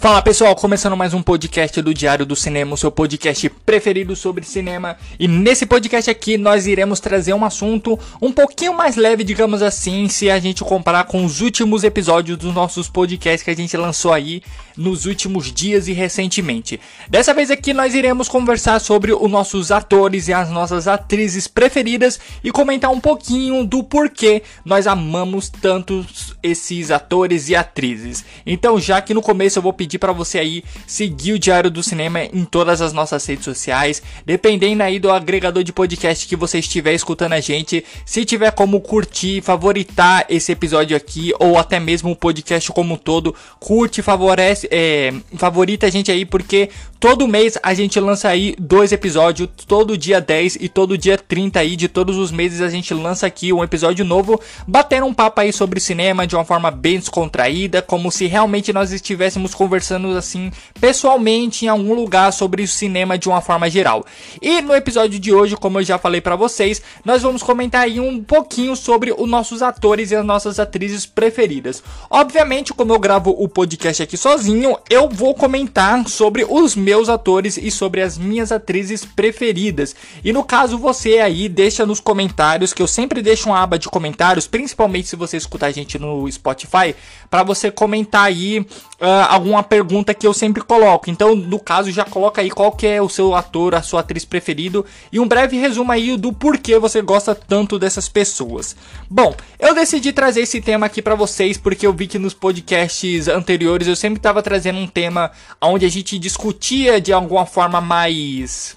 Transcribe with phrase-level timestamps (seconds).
[0.00, 4.44] Fala pessoal, começando mais um podcast do Diário do Cinema, o seu podcast preferido sobre
[4.44, 4.96] cinema.
[5.18, 10.08] E nesse podcast aqui nós iremos trazer um assunto um pouquinho mais leve, digamos assim,
[10.08, 14.12] se a gente comparar com os últimos episódios dos nossos podcasts que a gente lançou
[14.12, 14.40] aí
[14.76, 16.78] nos últimos dias e recentemente.
[17.08, 22.20] Dessa vez aqui nós iremos conversar sobre os nossos atores e as nossas atrizes preferidas
[22.44, 26.06] e comentar um pouquinho do porquê nós amamos tanto
[26.40, 28.24] esses atores e atrizes.
[28.46, 31.70] Então, já que no começo eu vou pedir pedir para você aí seguir o Diário
[31.70, 36.36] do Cinema em todas as nossas redes sociais, dependendo aí do agregador de podcast que
[36.36, 41.80] você estiver escutando a gente, se tiver como curtir, favoritar esse episódio aqui ou até
[41.80, 46.68] mesmo o podcast como um todo, curte, favorece, é, favorita a gente aí porque
[47.00, 51.60] todo mês a gente lança aí dois episódios, todo dia 10 e todo dia 30
[51.60, 55.40] aí de todos os meses a gente lança aqui um episódio novo, batendo um papo
[55.40, 60.16] aí sobre cinema de uma forma bem descontraída, como se realmente nós estivéssemos conversando conversando
[60.16, 64.04] assim pessoalmente em algum lugar sobre o cinema de uma forma geral.
[64.42, 68.00] E no episódio de hoje, como eu já falei para vocês, nós vamos comentar aí
[68.00, 71.82] um pouquinho sobre os nossos atores e as nossas atrizes preferidas.
[72.10, 77.56] Obviamente, como eu gravo o podcast aqui sozinho, eu vou comentar sobre os meus atores
[77.56, 79.94] e sobre as minhas atrizes preferidas.
[80.24, 83.88] E no caso você aí deixa nos comentários que eu sempre deixo uma aba de
[83.88, 86.94] comentários, principalmente se você escutar a gente no Spotify,
[87.30, 91.10] para você comentar aí uh, alguma pergunta que eu sempre coloco.
[91.10, 94.24] Então, no caso, já coloca aí qual que é o seu ator, a sua atriz
[94.24, 98.74] preferido e um breve resumo aí do porquê você gosta tanto dessas pessoas.
[99.08, 103.28] Bom, eu decidi trazer esse tema aqui para vocês porque eu vi que nos podcasts
[103.28, 105.30] anteriores eu sempre estava trazendo um tema
[105.60, 108.76] onde a gente discutia de alguma forma mais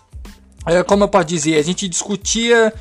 [0.67, 2.73] eh, como eu posso dizer, a gente discutia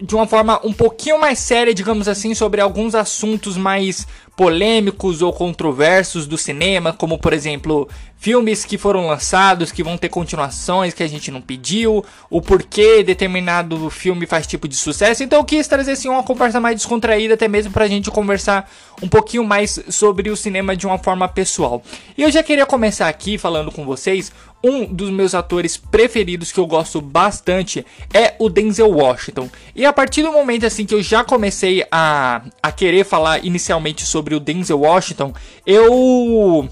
[0.00, 4.06] de uma forma um pouquinho mais séria, digamos assim, sobre alguns assuntos mais
[4.36, 10.08] polêmicos ou controversos do cinema, como por exemplo filmes que foram lançados, que vão ter
[10.08, 15.22] continuações que a gente não pediu, o porquê determinado filme faz tipo de sucesso.
[15.22, 18.70] Então eu quis trazer assim uma conversa mais descontraída, até mesmo pra gente conversar
[19.02, 21.82] um pouquinho mais sobre o cinema de uma forma pessoal.
[22.16, 24.32] E eu já queria começar aqui falando com vocês
[24.64, 29.48] um dos meus atores preferidos que eu gosto bastante é o Denzel Washington.
[29.74, 34.04] E a partir do momento assim que eu já comecei a, a querer falar inicialmente
[34.04, 35.32] sobre o Denzel Washington,
[35.66, 36.68] eu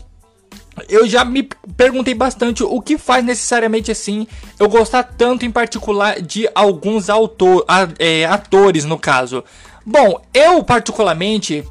[0.89, 4.27] eu já me perguntei bastante o que faz necessariamente assim
[4.59, 7.65] eu gostar tanto em particular de alguns autor,
[7.99, 9.45] é, atores no caso.
[9.87, 11.63] Bom, eu particularmente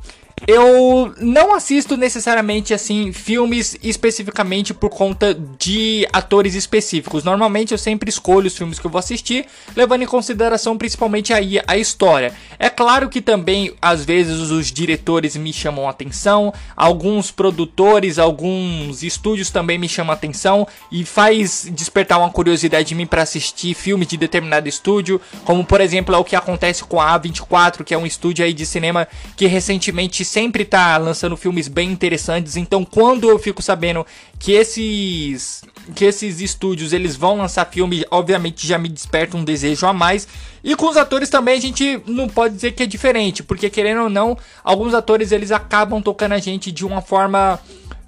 [0.48, 7.24] eu não assisto necessariamente assim filmes especificamente por conta de atores específicos.
[7.24, 9.46] Normalmente eu sempre escolho os filmes que eu vou assistir,
[9.76, 12.34] levando em consideração principalmente aí a história.
[12.60, 19.50] É claro que também às vezes os diretores me chamam atenção, alguns produtores, alguns estúdios
[19.50, 24.18] também me chamam atenção e faz despertar uma curiosidade em mim para assistir filmes de
[24.18, 28.06] determinado estúdio, como por exemplo é o que acontece com a A24, que é um
[28.06, 32.58] estúdio aí de cinema que recentemente sempre tá lançando filmes bem interessantes.
[32.58, 34.04] Então, quando eu fico sabendo
[34.40, 35.64] que esses
[35.96, 40.28] que esses estúdios eles vão lançar filme, obviamente já me desperta um desejo a mais.
[40.64, 44.04] E com os atores também a gente não pode dizer que é diferente, porque querendo
[44.04, 47.60] ou não, alguns atores eles acabam tocando a gente de uma forma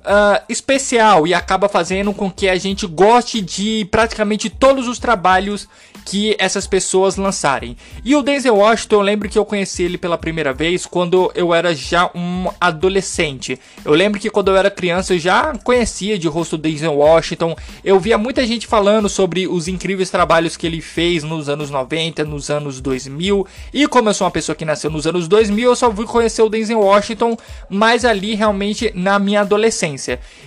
[0.06, 5.68] uh, especial e acaba fazendo com que a gente goste de praticamente todos os trabalhos
[6.06, 7.76] que essas pessoas lançarem.
[8.04, 11.54] E o Denzel Washington, eu lembro que eu conheci ele pela primeira vez quando eu
[11.54, 13.60] era já um adolescente.
[13.84, 17.56] Eu lembro que quando eu era criança eu já conhecia de rosto o Denzel Washington.
[17.84, 22.24] Eu via muita gente falando sobre os incríveis trabalhos que ele fez nos anos 90,
[22.24, 23.48] nos anos 2000.
[23.74, 26.44] E como eu sou uma pessoa que nasceu nos anos 2000, eu só fui conhecer
[26.44, 27.36] o Denzel Washington
[27.68, 29.95] mais ali realmente na minha adolescência.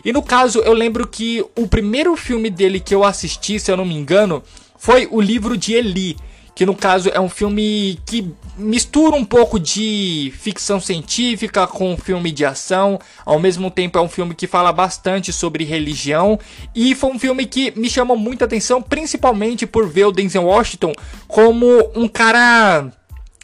[0.05, 3.77] E no caso, eu lembro que o primeiro filme dele que eu assisti, se eu
[3.77, 4.43] não me engano,
[4.77, 6.17] foi o livro de Eli,
[6.59, 12.33] que no caso é um filme que mistura um pouco de ficção científica com filme
[12.33, 16.37] de ação, ao mesmo tempo é um filme que fala bastante sobre religião
[16.75, 20.93] e foi um filme que me chamou muita atenção, principalmente por ver o Denzel Washington
[21.29, 22.91] como um cara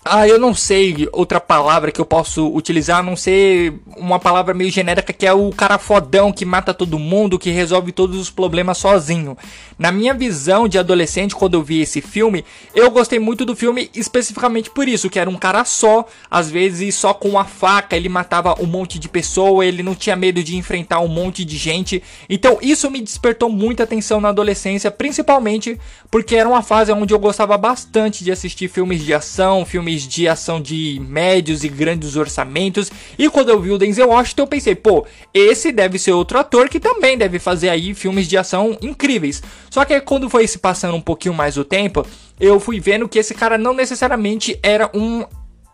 [0.05, 4.53] ah, eu não sei outra palavra que eu posso utilizar, a não ser uma palavra
[4.53, 8.29] meio genérica que é o cara fodão que mata todo mundo, que resolve todos os
[8.29, 9.37] problemas sozinho.
[9.79, 13.91] Na minha visão de adolescente, quando eu vi esse filme, eu gostei muito do filme
[13.95, 18.09] especificamente por isso, que era um cara só, às vezes só com uma faca ele
[18.09, 22.03] matava um monte de pessoa, ele não tinha medo de enfrentar um monte de gente.
[22.29, 25.79] Então isso me despertou muita atenção na adolescência, principalmente
[26.11, 30.09] porque era uma fase onde eu gostava bastante de assistir filmes de ação, filmes filmes
[30.09, 32.91] de ação de médios e grandes orçamentos.
[33.19, 36.69] E quando eu vi o Denzel Washington, eu pensei, pô, esse deve ser outro ator
[36.69, 39.43] que também deve fazer aí filmes de ação incríveis.
[39.71, 42.05] Só que quando foi se passando um pouquinho mais o tempo,
[42.41, 45.25] eu fui vendo que esse cara não necessariamente era um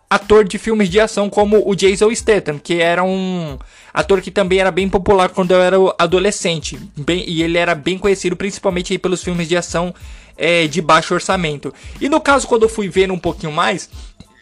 [0.09, 3.57] ator de filmes de ação como o Jason Statham, que era um
[3.95, 6.79] ator que também era bem popular quando eu era adolescente.
[6.97, 9.95] Bem, e ele era bem conhecido principalmente pelos filmes de ação
[10.41, 11.73] é, de baixo orçamento.
[12.01, 13.91] E no caso, quando eu fui vendo um pouquinho mais,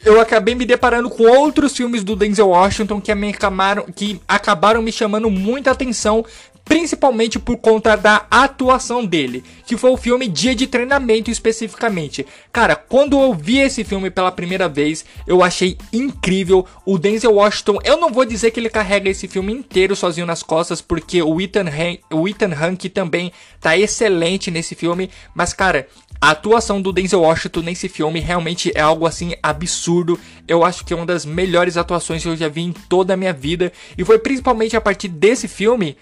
[0.04, 4.80] eu acabei me deparando com outros filmes do Denzel Washington que me acabaram, que acabaram
[4.80, 6.24] me chamando muita atenção
[6.68, 12.26] principalmente por conta da atuação dele, que foi o filme Dia de Treinamento especificamente.
[12.52, 16.66] Cara, quando eu vi esse filme pela primeira vez, eu achei incrível.
[16.84, 20.42] O Denzel Washington, eu não vou dizer que ele carrega esse filme inteiro sozinho nas
[20.42, 22.50] costas, porque o Ethan, Han, o Ethan
[22.92, 25.88] também tá excelente nesse filme, mas cara,
[26.20, 30.18] a atuação do Denzel Washington nesse filme realmente é algo assim absurdo.
[30.46, 33.16] Eu acho que é uma das melhores atuações que eu já vi em toda a
[33.16, 33.72] minha vida.
[33.96, 35.96] E foi principalmente a partir desse filme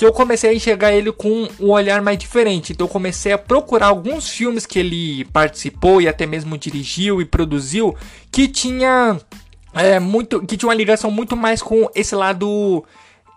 [0.00, 2.72] que eu comecei a enxergar ele com um olhar mais diferente.
[2.72, 7.26] Então eu comecei a procurar alguns filmes que ele participou e até mesmo dirigiu e
[7.26, 7.94] produziu
[8.32, 9.20] que tinha
[9.74, 12.82] é, muito que tinha uma ligação muito mais com esse lado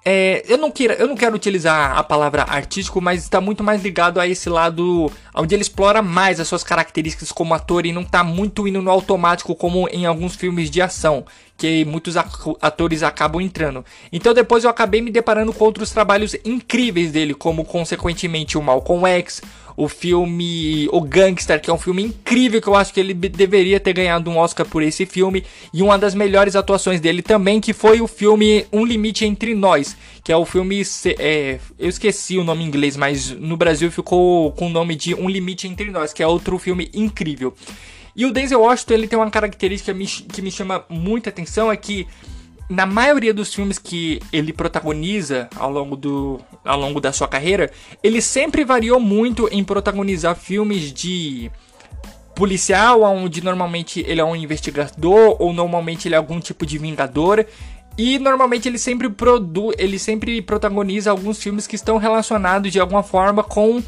[0.05, 3.81] é, eu, não quero, eu não quero utilizar a palavra artístico, mas está muito mais
[3.81, 8.01] ligado a esse lado onde ele explora mais as suas características como ator e não
[8.01, 11.25] está muito indo no automático como em alguns filmes de ação,
[11.63, 13.85] que muitos atores acabam entrando.
[14.11, 19.07] Então depois eu acabei me deparando com outros trabalhos incríveis dele, como consequentemente o Malcolm
[19.07, 19.41] X,
[19.77, 23.79] o filme O Gangster, que é um filme incrível que eu acho que ele deveria
[23.79, 27.71] ter ganhado um Oscar por esse filme, e uma das melhores atuações dele também, que
[27.71, 30.83] foi o filme Um Limite Entre Nós, que é o filme,
[31.17, 35.15] é, eu esqueci o nome em inglês, mas no Brasil ficou com o nome de
[35.15, 37.53] Um Limite Entre Nós, que é outro filme incrível.
[38.15, 39.93] E o Denzel Washington ele tem uma característica
[40.31, 42.07] que me chama muita atenção, é que
[42.69, 47.71] na maioria dos filmes que ele protagoniza ao longo, do, ao longo da sua carreira,
[48.01, 51.51] ele sempre variou muito em protagonizar filmes de
[52.35, 57.45] policial, onde normalmente ele é um investigador ou normalmente ele é algum tipo de vingador.
[57.95, 63.03] E normalmente ele sempre produz, ele sempre protagoniza alguns filmes que estão relacionados de alguma
[63.03, 63.83] forma com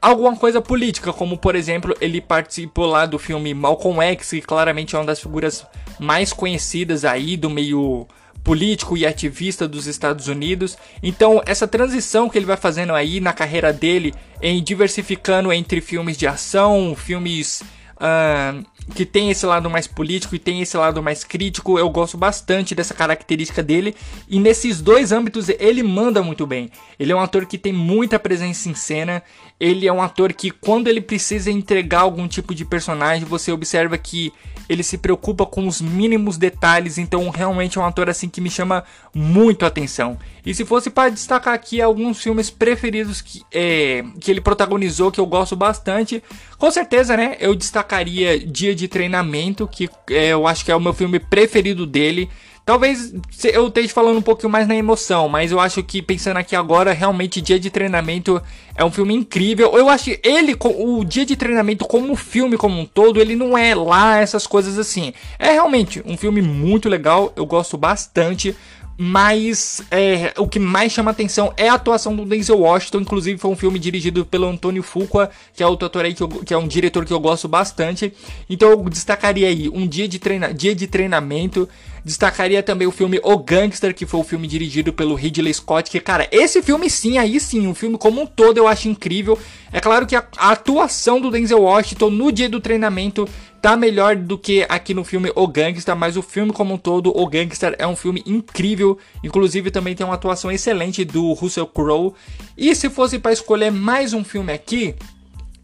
[0.00, 4.94] alguma coisa política, como por exemplo, ele participou lá do filme Malcolm X, que claramente
[4.94, 5.66] é uma das figuras
[5.98, 8.06] mais conhecidas aí do meio
[8.42, 10.76] político e ativista dos Estados Unidos.
[11.02, 16.16] Então, essa transição que ele vai fazendo aí na carreira dele, em diversificando entre filmes
[16.16, 17.62] de ação, filmes
[18.00, 18.64] uh,
[18.94, 21.78] que tem esse lado mais político e tem esse lado mais crítico.
[21.78, 23.94] Eu gosto bastante dessa característica dele.
[24.28, 26.70] E nesses dois âmbitos ele manda muito bem.
[26.98, 29.22] Ele é um ator que tem muita presença em cena.
[29.60, 33.98] Ele é um ator que, quando ele precisa entregar algum tipo de personagem, você observa
[33.98, 34.32] que
[34.70, 36.96] ele se preocupa com os mínimos detalhes.
[36.96, 40.16] Então, realmente é um ator assim que me chama muito a atenção.
[40.46, 45.20] E se fosse para destacar aqui alguns filmes preferidos que, é, que ele protagonizou, que
[45.20, 46.22] eu gosto bastante,
[46.56, 47.36] com certeza, né?
[47.40, 51.84] Eu destacaria Dia de Treinamento, que é, eu acho que é o meu filme preferido
[51.84, 52.30] dele.
[52.70, 53.12] Talvez
[53.52, 56.92] eu esteja falando um pouquinho mais na emoção, mas eu acho que pensando aqui agora,
[56.92, 58.40] realmente Dia de Treinamento
[58.76, 59.76] é um filme incrível.
[59.76, 63.58] Eu acho que ele, o Dia de Treinamento como filme como um todo, ele não
[63.58, 65.12] é lá essas coisas assim.
[65.36, 68.54] É realmente um filme muito legal, eu gosto bastante
[69.02, 73.00] mas é, o que mais chama atenção é a atuação do Denzel Washington.
[73.00, 76.28] Inclusive, foi um filme dirigido pelo Antônio Fuqua, que é outro ator aí que, eu,
[76.28, 78.12] que, é um diretor que eu gosto bastante.
[78.46, 81.66] Então, eu destacaria aí um dia de, treina, dia de treinamento.
[82.04, 85.90] Destacaria também o filme O Gangster, que foi o filme dirigido pelo Ridley Scott.
[85.90, 89.38] Que, cara, esse filme sim, aí sim, o filme como um todo eu acho incrível.
[89.72, 93.26] É claro que a, a atuação do Denzel Washington no dia do treinamento
[93.60, 97.16] tá melhor do que aqui no filme O Gangster, mas o filme como um todo,
[97.16, 98.98] O Gangster, é um filme incrível.
[99.22, 102.14] Inclusive também tem uma atuação excelente do Russell Crowe.
[102.56, 104.94] E se fosse para escolher mais um filme aqui,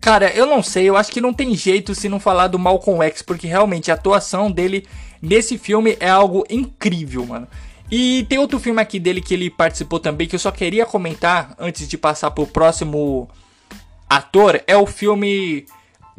[0.00, 3.03] cara, eu não sei, eu acho que não tem jeito se não falar do Malcolm
[3.05, 4.87] X, porque realmente a atuação dele
[5.23, 7.49] nesse filme é algo incrível, mano.
[7.91, 11.55] E tem outro filme aqui dele que ele participou também que eu só queria comentar
[11.59, 13.29] antes de passar pro próximo
[14.09, 15.67] ator, é o filme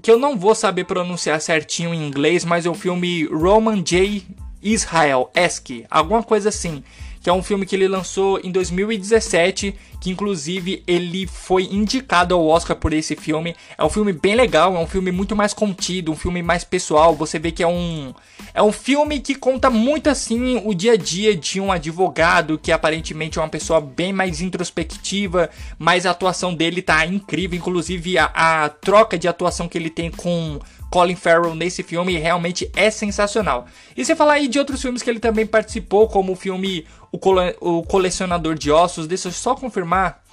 [0.01, 4.23] que eu não vou saber pronunciar certinho em inglês, mas é o filme Roman J.
[4.61, 6.83] Israel Esque, alguma coisa assim
[7.21, 12.45] que é um filme que ele lançou em 2017, que inclusive ele foi indicado ao
[12.45, 13.55] Oscar por esse filme.
[13.77, 17.15] É um filme bem legal, é um filme muito mais contido, um filme mais pessoal.
[17.15, 18.13] Você vê que é um
[18.53, 22.71] é um filme que conta muito assim o dia a dia de um advogado que
[22.71, 28.25] aparentemente é uma pessoa bem mais introspectiva, mas a atuação dele tá incrível, inclusive a,
[28.33, 30.59] a troca de atuação que ele tem com
[30.89, 33.67] Colin Farrell nesse filme realmente é sensacional.
[33.95, 37.19] E você falar aí de outros filmes que ele também participou, como o filme O,
[37.61, 40.23] o Colecionador de Ossos, deixa eu só confirmar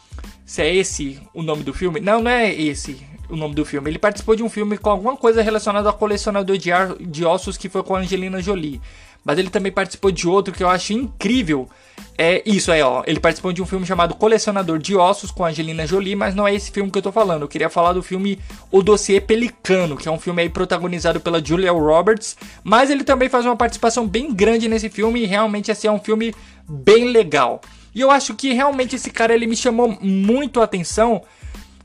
[0.44, 2.00] se é esse o nome do filme.
[2.00, 3.90] Não, não é esse o nome do filme.
[3.90, 6.70] Ele participou de um filme com alguma coisa relacionada ao colecionador de,
[7.00, 8.80] de ossos que foi com a Angelina Jolie.
[9.24, 11.68] Mas ele também participou de outro que eu acho incrível.
[12.16, 13.02] É isso aí, ó.
[13.06, 16.54] Ele participou de um filme chamado Colecionador de Ossos com Angelina Jolie, mas não é
[16.54, 17.42] esse filme que eu tô falando.
[17.42, 18.38] Eu queria falar do filme
[18.70, 23.28] O Dossiê Pelicano, que é um filme aí protagonizado pela Julia Roberts, mas ele também
[23.28, 26.34] faz uma participação bem grande nesse filme e realmente assim é um filme
[26.68, 27.60] bem legal.
[27.94, 31.22] E eu acho que realmente esse cara ele me chamou muito a atenção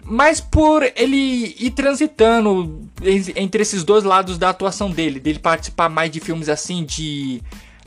[0.04, 2.88] mas por ele ir transitando
[3.36, 7.42] entre esses dois lados da atuação dele, dele participar mais de filmes assim de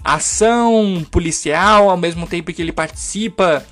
[0.04, 3.64] ação policial, ao mesmo tempo que ele participa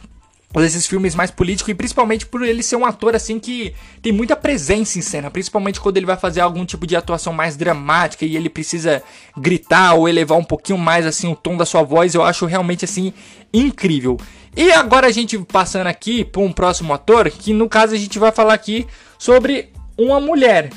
[0.59, 4.35] desses filmes mais políticos e principalmente por ele ser um ator assim que tem muita
[4.35, 8.37] presença em cena, principalmente quando ele vai fazer algum tipo de atuação mais dramática e
[8.37, 9.00] ele precisa
[9.37, 12.85] gritar ou elevar um pouquinho mais assim o tom da sua voz, eu acho realmente
[12.85, 13.12] assim
[13.52, 14.18] incrível.
[14.57, 18.19] E agora a gente passando aqui para um próximo ator, que no caso a gente
[18.19, 18.87] vai falar aqui
[19.19, 20.71] sobre uma mulher.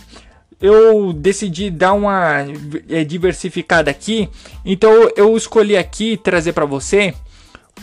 [0.61, 2.45] Eu decidi dar uma
[2.89, 4.29] é, diversificada aqui,
[4.63, 7.13] então eu escolhi aqui trazer para você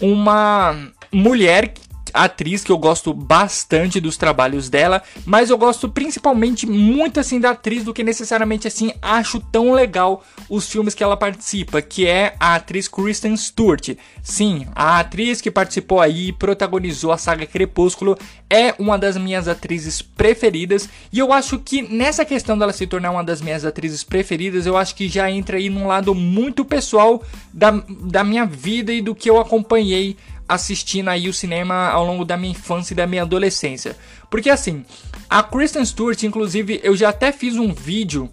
[0.00, 1.74] uma mulher
[2.12, 7.50] atriz que eu gosto bastante dos trabalhos dela, mas eu gosto principalmente muito assim da
[7.50, 12.34] atriz do que necessariamente assim acho tão legal os filmes que ela participa, que é
[12.38, 13.96] a atriz Kristen Stewart.
[14.22, 19.46] Sim, a atriz que participou aí e protagonizou a saga Crepúsculo é uma das minhas
[19.46, 24.02] atrizes preferidas e eu acho que nessa questão dela se tornar uma das minhas atrizes
[24.02, 28.92] preferidas, eu acho que já entra aí num lado muito pessoal da, da minha vida
[28.92, 30.16] e do que eu acompanhei
[30.50, 33.96] assistindo aí o cinema ao longo da minha infância e da minha adolescência.
[34.28, 34.84] Porque assim,
[35.28, 38.28] a Kristen Stewart, inclusive, eu já até fiz um vídeo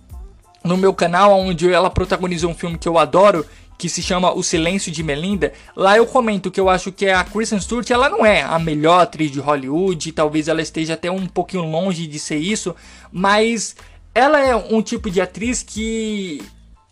[0.64, 3.46] no meu canal onde ela protagonizou um filme que eu adoro,
[3.78, 5.54] que se chama O Silêncio de Melinda.
[5.76, 9.02] Lá eu comento que eu acho que a Kristen Stewart, ela não é a melhor
[9.02, 12.76] atriz de Hollywood, talvez ela esteja até um pouquinho longe de ser isso,
[13.12, 13.76] mas
[14.16, 16.42] ela é um tipo de atriz que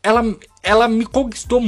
[0.04, 0.24] ela,
[0.62, 1.60] ela me conquistou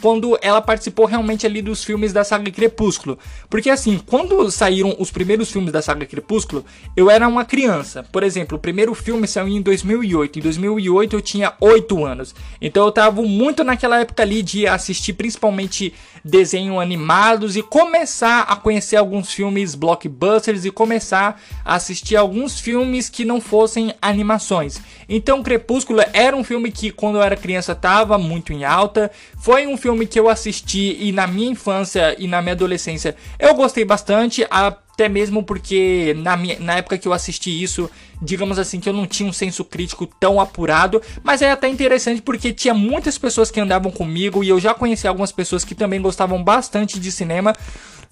[0.00, 3.18] quando ela participou realmente ali dos filmes da saga Crepúsculo.
[3.48, 6.64] Porque assim, quando saíram os primeiros filmes da saga Crepúsculo,
[6.96, 8.02] eu era uma criança.
[8.02, 10.38] Por exemplo, o primeiro filme saiu em 2008.
[10.38, 12.34] Em 2008 eu tinha 8 anos.
[12.60, 18.56] Então eu tava muito naquela época ali de assistir principalmente desenhos animados e começar a
[18.56, 24.80] conhecer alguns filmes blockbusters e começar a assistir alguns filmes que não fossem animações.
[25.08, 29.10] Então Crepúsculo era um filme que quando eu era criança tava muito em alta.
[29.38, 33.54] Foi um filme que eu assisti e na minha infância e na minha adolescência eu
[33.54, 37.90] gostei bastante, até mesmo porque na, minha, na época que eu assisti isso,
[38.22, 42.22] digamos assim, que eu não tinha um senso crítico tão apurado, mas é até interessante
[42.22, 46.00] porque tinha muitas pessoas que andavam comigo e eu já conheci algumas pessoas que também
[46.00, 47.52] gostavam bastante de cinema.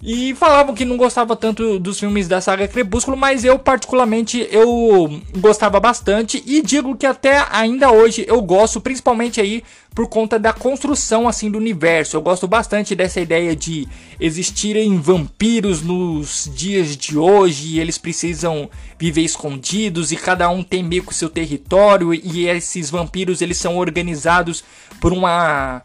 [0.05, 5.21] E falavam que não gostava tanto dos filmes da saga Crepúsculo, mas eu particularmente eu
[5.37, 9.63] gostava bastante e digo que até ainda hoje eu gosto, principalmente aí
[9.95, 12.17] por conta da construção assim do universo.
[12.17, 13.87] Eu gosto bastante dessa ideia de
[14.19, 18.69] existirem vampiros nos dias de hoje e eles precisam
[18.99, 23.77] viver escondidos e cada um tem meio que seu território e esses vampiros eles são
[23.77, 24.65] organizados
[24.99, 25.81] por uma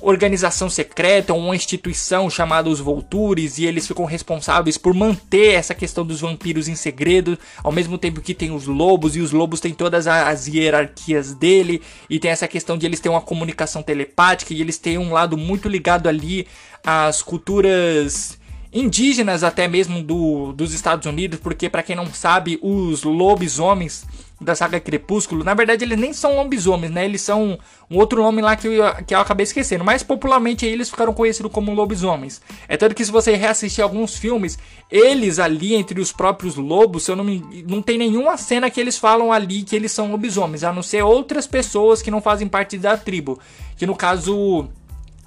[0.00, 6.04] organização secreta uma instituição chamada os Voltures e eles ficam responsáveis por manter essa questão
[6.04, 9.74] dos vampiros em segredo, ao mesmo tempo que tem os lobos e os lobos têm
[9.74, 14.60] todas as hierarquias dele e tem essa questão de eles terem uma comunicação telepática e
[14.60, 16.46] eles têm um lado muito ligado ali
[16.84, 18.38] às culturas
[18.72, 24.06] indígenas até mesmo do, dos Estados Unidos, porque para quem não sabe, os lobisomens
[24.40, 27.04] da saga Crepúsculo, na verdade eles nem são lobisomens, né?
[27.04, 27.58] Eles são
[27.90, 31.52] um outro nome lá que eu, que eu acabei esquecendo, mas popularmente eles ficaram conhecidos
[31.52, 32.40] como lobisomens.
[32.66, 34.58] É tanto que se você reassistir alguns filmes,
[34.90, 38.96] eles ali entre os próprios lobos, eu não me, não tem nenhuma cena que eles
[38.96, 42.78] falam ali que eles são lobisomens, a não ser outras pessoas que não fazem parte
[42.78, 43.38] da tribo,
[43.76, 44.70] que no caso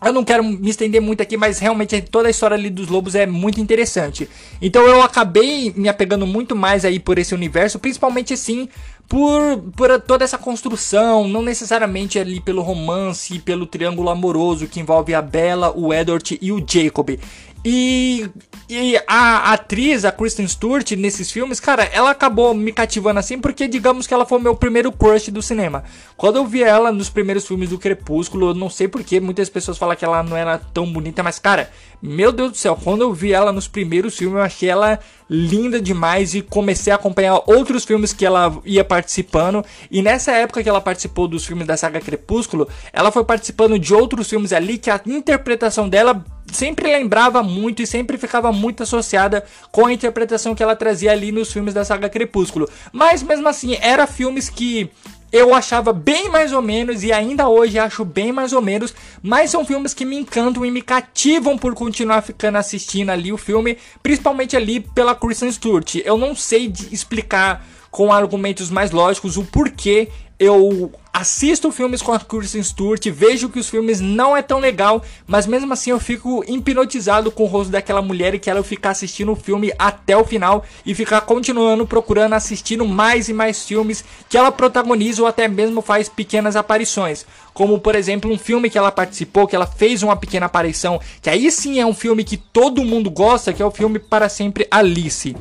[0.05, 3.15] eu não quero me estender muito aqui, mas realmente toda a história ali dos lobos
[3.15, 4.29] é muito interessante.
[4.61, 8.67] Então eu acabei me apegando muito mais aí por esse universo, principalmente assim
[9.07, 15.13] por, por toda essa construção, não necessariamente ali pelo romance, pelo triângulo amoroso que envolve
[15.13, 17.19] a Bella, o Edward e o Jacob.
[17.65, 18.29] E,
[18.69, 23.69] e a, atriz, a Kristen Stewart, nesses filmes, cara, ela acabou me cativando assim porque,
[23.69, 25.83] digamos que ela foi meu primeiro crush do cinema.
[26.17, 29.77] Quando eu vi ela nos primeiros filmes do Crepúsculo, eu não sei porque muitas pessoas
[29.77, 31.69] falam que ela não era tão bonita, mas, cara,
[32.01, 35.81] meu Deus do céu, quando eu vi ela nos primeiros filmes, eu achei ela linda
[35.81, 39.63] demais e comecei a acompanhar outros filmes que ela ia participando.
[39.89, 43.93] E nessa época que ela participou dos filmes da saga Crepúsculo, ela foi participando de
[43.93, 49.43] outros filmes ali que a interpretação dela sempre lembrava muito e sempre ficava muito associada
[49.71, 52.69] com a interpretação que ela trazia ali nos filmes da saga Crepúsculo.
[52.91, 54.89] Mas mesmo assim, era filmes que
[55.33, 59.49] eu achava bem mais ou menos e ainda hoje acho bem mais ou menos, mas
[59.49, 63.75] são filmes que me encantam e me cativam por continuar ficando assistindo ali o filme,
[64.03, 65.95] principalmente ali pela Kristen Stewart.
[66.05, 70.07] Eu não sei explicar com argumentos mais lógicos o porquê
[70.43, 75.01] eu assisto filmes com a Kristen Stewart, vejo que os filmes não é tão legal,
[75.25, 79.31] mas mesmo assim eu fico hipnotizado com o rosto daquela mulher e quero ficar assistindo
[79.31, 84.37] o filme até o final e ficar continuando procurando assistindo mais e mais filmes que
[84.37, 87.25] ela protagoniza ou até mesmo faz pequenas aparições.
[87.53, 91.29] Como por exemplo um filme que ela participou, que ela fez uma pequena aparição, que
[91.29, 94.67] aí sim é um filme que todo mundo gosta, que é o filme Para Sempre
[94.69, 95.35] Alice.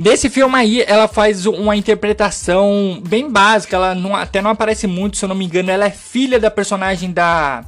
[0.00, 5.16] Nesse filme aí, ela faz uma interpretação bem básica, ela não, até não aparece muito,
[5.16, 7.64] se eu não me engano, ela é filha da personagem da...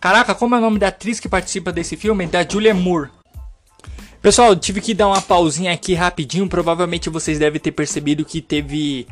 [0.00, 2.26] Caraca, como é o nome da atriz que participa desse filme?
[2.26, 3.10] Da Julia Moore.
[4.20, 9.06] Pessoal, tive que dar uma pausinha aqui rapidinho, provavelmente vocês devem ter percebido que teve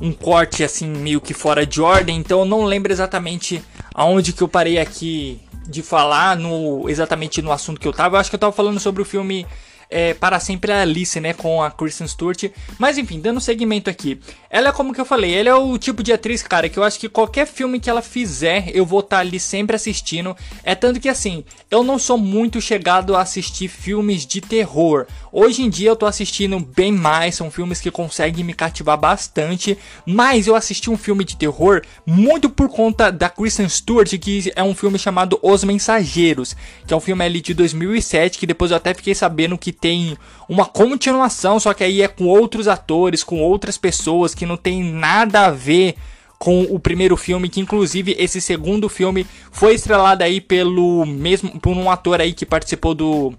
[0.00, 3.60] um corte assim meio que fora de ordem, então eu não lembro exatamente
[3.92, 8.14] aonde que eu parei aqui de falar no exatamente no assunto que eu tava.
[8.14, 9.44] Eu acho que eu tava falando sobre o filme
[9.92, 12.50] é, para sempre a Alice, né, com a Kristen Stewart.
[12.78, 14.18] Mas enfim, dando seguimento aqui.
[14.50, 16.82] Ela é como que eu falei, ela é o tipo de atriz, cara, que eu
[16.82, 20.36] acho que qualquer filme que ela fizer, eu vou estar tá ali sempre assistindo.
[20.64, 25.06] É tanto que assim, eu não sou muito chegado a assistir filmes de terror.
[25.34, 29.78] Hoje em dia eu tô assistindo bem mais, são filmes que conseguem me cativar bastante,
[30.04, 34.62] mas eu assisti um filme de terror muito por conta da Kristen Stewart, que é
[34.62, 36.54] um filme chamado Os Mensageiros,
[36.86, 40.18] que é um filme ali de 2007, que depois eu até fiquei sabendo que tem
[40.46, 44.84] uma continuação, só que aí é com outros atores, com outras pessoas que não tem
[44.84, 45.94] nada a ver
[46.38, 51.74] com o primeiro filme, que inclusive esse segundo filme foi estrelado aí pelo mesmo por
[51.74, 53.32] um ator aí que participou do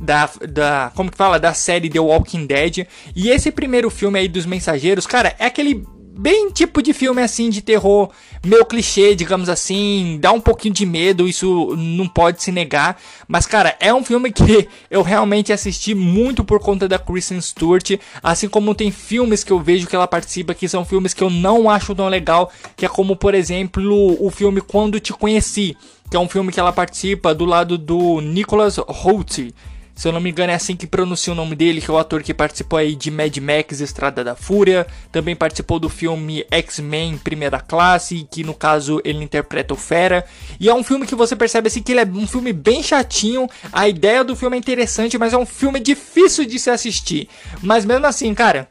[0.00, 2.86] da, da como que fala da série The Walking Dead.
[3.14, 5.84] E esse primeiro filme aí dos Mensageiros, cara, é aquele
[6.20, 8.10] bem tipo de filme assim de terror,
[8.44, 13.46] meio clichê, digamos assim, dá um pouquinho de medo, isso não pode se negar, mas
[13.46, 18.50] cara, é um filme que eu realmente assisti muito por conta da Kristen Stewart, assim
[18.50, 21.70] como tem filmes que eu vejo que ela participa que são filmes que eu não
[21.70, 23.82] acho tão legal, que é como por exemplo,
[24.20, 25.74] o filme Quando te conheci,
[26.10, 29.54] que é um filme que ela participa do lado do Nicholas Hoult.
[30.00, 31.98] Se eu não me engano, é assim que pronuncia o nome dele, que é o
[31.98, 34.86] ator que participou aí de Mad Max Estrada da Fúria.
[35.12, 40.24] Também participou do filme X-Men Primeira Classe, que no caso ele interpreta o Fera.
[40.58, 43.46] E é um filme que você percebe assim que ele é um filme bem chatinho.
[43.70, 47.28] A ideia do filme é interessante, mas é um filme difícil de se assistir.
[47.60, 48.70] Mas mesmo assim, cara,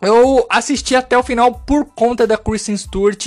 [0.00, 3.26] eu assisti até o final por conta da Kristen Stewart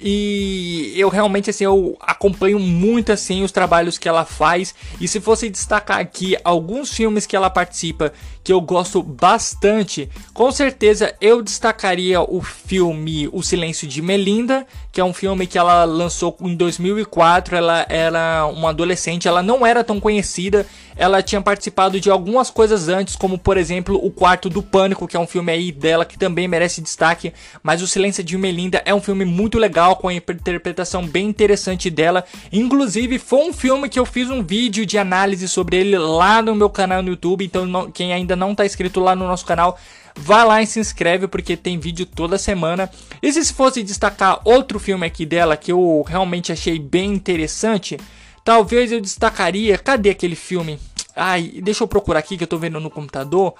[0.00, 4.74] e eu realmente assim eu acompanho muito assim os trabalhos que ela faz.
[5.00, 10.50] E se fosse destacar aqui alguns filmes que ela participa que eu gosto bastante, com
[10.50, 15.84] certeza eu destacaria o filme O Silêncio de Melinda, que é um filme que ela
[15.84, 17.56] lançou em 2004.
[17.56, 22.88] Ela era uma adolescente, ela não era tão conhecida, ela tinha participado de algumas coisas
[22.88, 26.18] antes, como por exemplo O Quarto do Pânico, que é um filme aí dela que
[26.18, 27.32] também merece destaque.
[27.62, 31.88] Mas O Silêncio de Melinda é um filme muito legal, com a interpretação bem interessante
[31.88, 32.24] dela.
[32.52, 36.54] Inclusive, foi um filme que eu fiz um vídeo de análise sobre ele lá no
[36.54, 39.78] meu canal no YouTube, então quem ainda ainda não está inscrito lá no nosso canal,
[40.16, 42.90] vai lá e se inscreve porque tem vídeo toda semana.
[43.22, 47.98] E se fosse destacar outro filme aqui dela que eu realmente achei bem interessante,
[48.44, 49.76] talvez eu destacaria.
[49.76, 50.78] Cadê aquele filme?
[51.16, 53.54] Ai, deixa eu procurar aqui que eu tô vendo no computador.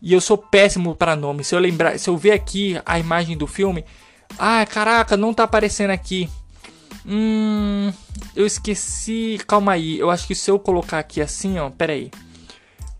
[0.00, 1.44] E eu sou péssimo para nome.
[1.44, 3.84] Se eu lembrar, se eu ver aqui a imagem do filme,
[4.38, 6.28] ah, caraca, não tá aparecendo aqui.
[7.06, 7.92] Hum,
[8.34, 9.40] eu esqueci.
[9.46, 9.98] Calma aí.
[9.98, 12.10] Eu acho que se eu colocar aqui assim, ó, pera aí.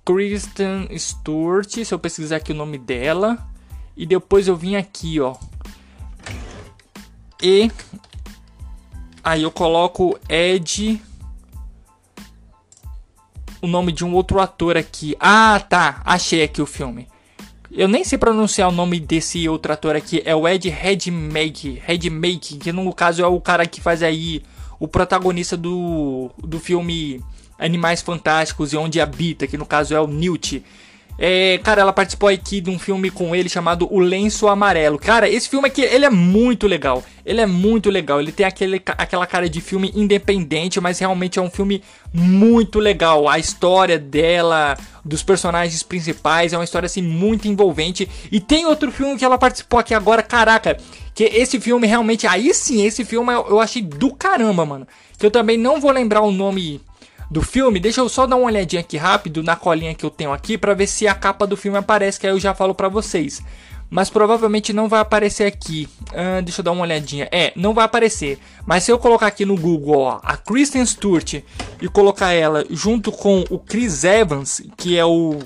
[0.04, 3.38] Kristen Stewart, se eu pesquisar aqui o nome dela,
[3.96, 5.36] e depois eu vim aqui, ó.
[7.42, 7.70] E
[9.22, 11.00] aí eu coloco Ed
[13.60, 15.16] o nome de um outro ator aqui.
[15.20, 17.06] Ah, tá, achei aqui o filme.
[17.70, 20.20] Eu nem sei pronunciar o nome desse outro ator aqui.
[20.24, 24.42] É o Ed Redmayne, Redmayne, que no caso é o cara que faz aí
[24.78, 27.22] o protagonista do, do filme
[27.62, 30.62] Animais Fantásticos e Onde Habita, que no caso é o Newt.
[31.18, 34.98] É, cara, ela participou aqui de um filme com ele chamado O Lenço Amarelo.
[34.98, 37.04] Cara, esse filme aqui, ele é muito legal.
[37.24, 38.20] Ele é muito legal.
[38.20, 43.28] Ele tem aquele, aquela cara de filme independente, mas realmente é um filme muito legal.
[43.28, 48.08] A história dela, dos personagens principais, é uma história assim muito envolvente.
[48.30, 50.76] E tem outro filme que ela participou aqui agora, caraca,
[51.14, 54.88] que esse filme realmente, aí sim, esse filme eu, eu achei do caramba, mano.
[55.18, 56.80] Que eu também não vou lembrar o nome
[57.32, 60.34] do filme, deixa eu só dar uma olhadinha aqui rápido na colinha que eu tenho
[60.34, 62.90] aqui para ver se a capa do filme aparece, que aí eu já falo para
[62.90, 63.42] vocês.
[63.88, 65.88] Mas provavelmente não vai aparecer aqui.
[66.10, 67.28] Uh, deixa eu dar uma olhadinha.
[67.32, 68.38] É, não vai aparecer.
[68.66, 71.42] Mas se eu colocar aqui no Google ó, a Kristen Stewart
[71.80, 75.38] e colocar ela junto com o Chris Evans, que é o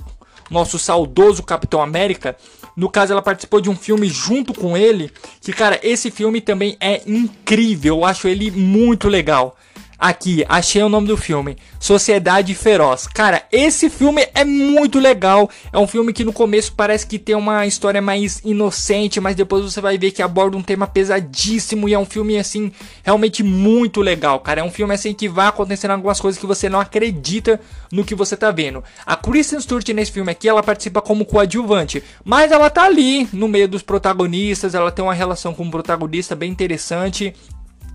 [0.51, 2.37] nosso saudoso Capitão América,
[2.77, 5.11] no caso, ela participou de um filme junto com ele.
[5.40, 7.99] Que, cara, esse filme também é incrível.
[7.99, 9.57] Eu acho ele muito legal.
[9.98, 13.06] Aqui, achei o nome do filme: Sociedade Feroz.
[13.06, 15.48] Cara, esse filme é muito legal.
[15.72, 19.64] É um filme que no começo parece que tem uma história mais inocente, mas depois
[19.64, 21.88] você vai ver que aborda um tema pesadíssimo.
[21.88, 22.70] E é um filme, assim,
[23.02, 24.61] realmente muito legal, cara.
[24.61, 27.59] É um filme, assim, que vai acontecendo algumas coisas que você não acredita
[27.90, 28.85] no que você tá vendo.
[29.04, 33.48] A Kristen Stewart nesse filme aqui, ela participa como coadjuvante, mas ela tá ali no
[33.48, 34.74] meio dos protagonistas.
[34.74, 37.35] Ela tem uma relação com o protagonista bem interessante.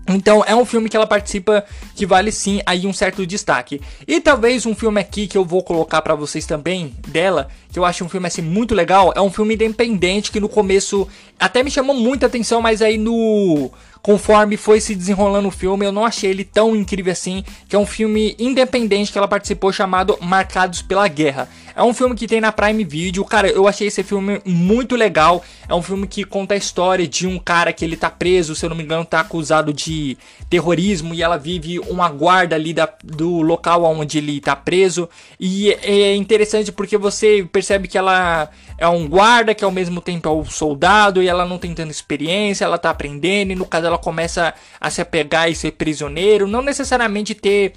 [0.08, 3.80] Então é um filme que ela participa que vale sim aí um certo destaque.
[4.06, 7.84] E talvez um filme aqui que eu vou colocar para vocês também dela, que eu
[7.84, 11.06] acho um filme assim muito legal, é um filme independente que no começo
[11.38, 13.70] até me chamou muita atenção, mas aí no
[14.02, 17.78] conforme foi se desenrolando o filme, eu não achei ele tão incrível assim, que é
[17.78, 21.48] um filme independente que ela participou chamado Marcados pela Guerra.
[21.74, 23.24] É um filme que tem na Prime Video.
[23.24, 25.42] Cara, eu achei esse filme muito legal.
[25.68, 28.64] É um filme que conta a história de um cara que ele tá preso, se
[28.64, 30.16] eu não me engano, tá acusado de
[30.50, 35.08] terrorismo e ela vive uma guarda ali da, do local onde ele tá preso.
[35.40, 40.28] E é interessante porque você percebe que ela é um guarda que ao mesmo tempo
[40.28, 43.86] é um soldado e ela não tem tanta experiência, ela tá aprendendo e no caso
[43.86, 47.72] ela começa a se apegar e ser prisioneiro, não necessariamente ter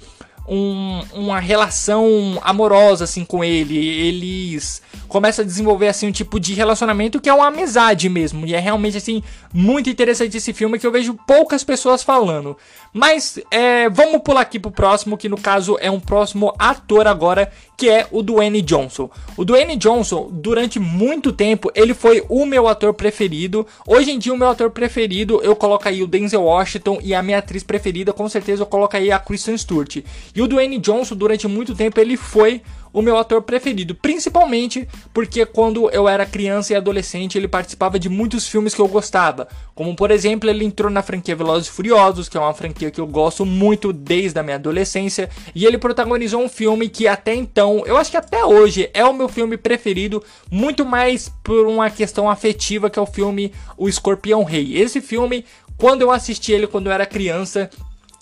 [0.48, 3.76] um, uma relação amorosa assim com ele.
[3.76, 8.46] Eles começam a desenvolver assim um tipo de relacionamento que é uma amizade mesmo.
[8.46, 12.56] E é realmente assim muito interessante esse filme que eu vejo poucas pessoas falando.
[12.96, 17.52] Mas é, vamos pular aqui pro próximo, que no caso é um próximo ator agora,
[17.76, 19.10] que é o Dwayne Johnson.
[19.36, 23.66] O Dwayne Johnson, durante muito tempo, ele foi o meu ator preferido.
[23.86, 27.22] Hoje em dia, o meu ator preferido, eu coloco aí o Denzel Washington e a
[27.22, 29.96] minha atriz preferida, com certeza eu coloco aí a Kristen Stewart.
[30.34, 32.62] E o Dwayne Johnson, durante muito tempo, ele foi
[32.96, 38.08] o meu ator preferido, principalmente porque quando eu era criança e adolescente ele participava de
[38.08, 42.26] muitos filmes que eu gostava, como por exemplo ele entrou na franquia Velozes e Furiosos,
[42.26, 46.40] que é uma franquia que eu gosto muito desde a minha adolescência, e ele protagonizou
[46.40, 50.24] um filme que até então, eu acho que até hoje é o meu filme preferido,
[50.50, 54.74] muito mais por uma questão afetiva que é o filme O Escorpião Rei.
[54.74, 55.44] Esse filme,
[55.76, 57.68] quando eu assisti ele quando eu era criança,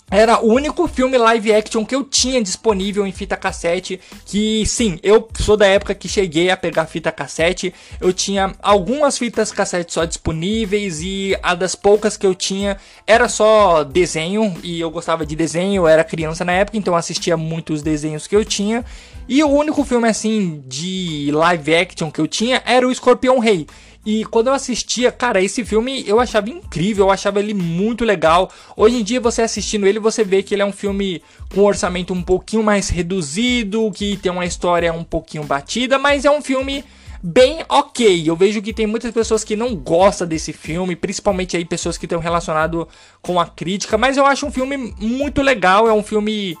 [0.09, 3.99] era o único filme live action que eu tinha disponível em fita cassete.
[4.25, 7.73] Que sim, eu sou da época que cheguei a pegar fita cassete.
[7.99, 13.27] Eu tinha algumas fitas cassete só disponíveis e a das poucas que eu tinha era
[13.27, 14.55] só desenho.
[14.63, 18.35] E eu gostava de desenho, eu era criança na época, então assistia muitos desenhos que
[18.35, 18.85] eu tinha.
[19.27, 23.65] E o único filme assim de live action que eu tinha era o Escorpião Rei.
[24.05, 28.51] E quando eu assistia, cara, esse filme eu achava incrível, eu achava ele muito legal.
[28.77, 31.65] Hoje em dia, você assistindo ele, você vê que ele é um filme com um
[31.65, 36.41] orçamento um pouquinho mais reduzido, que tem uma história um pouquinho batida, mas é um
[36.41, 36.85] filme
[37.23, 38.29] bem ok.
[38.29, 42.05] Eu vejo que tem muitas pessoas que não gostam desse filme, principalmente aí pessoas que
[42.05, 42.87] estão relacionado
[43.23, 46.55] com a crítica, mas eu acho um filme muito legal, é um filme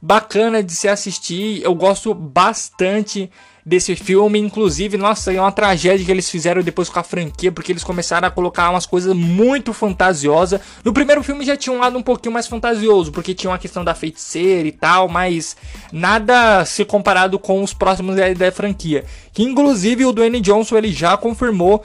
[0.00, 1.62] bacana de se assistir.
[1.62, 3.30] Eu gosto bastante
[3.68, 4.38] desse filme.
[4.38, 8.26] Inclusive, nossa, é uma tragédia que eles fizeram depois com a franquia, porque eles começaram
[8.26, 10.60] a colocar umas coisas muito fantasiosas.
[10.82, 13.84] No primeiro filme já tinha um lado um pouquinho mais fantasioso, porque tinha uma questão
[13.84, 15.56] da feiticeira e tal, mas
[15.92, 19.04] nada se comparado com os próximos da, da franquia.
[19.34, 21.84] Que inclusive o Dwayne Johnson ele já confirmou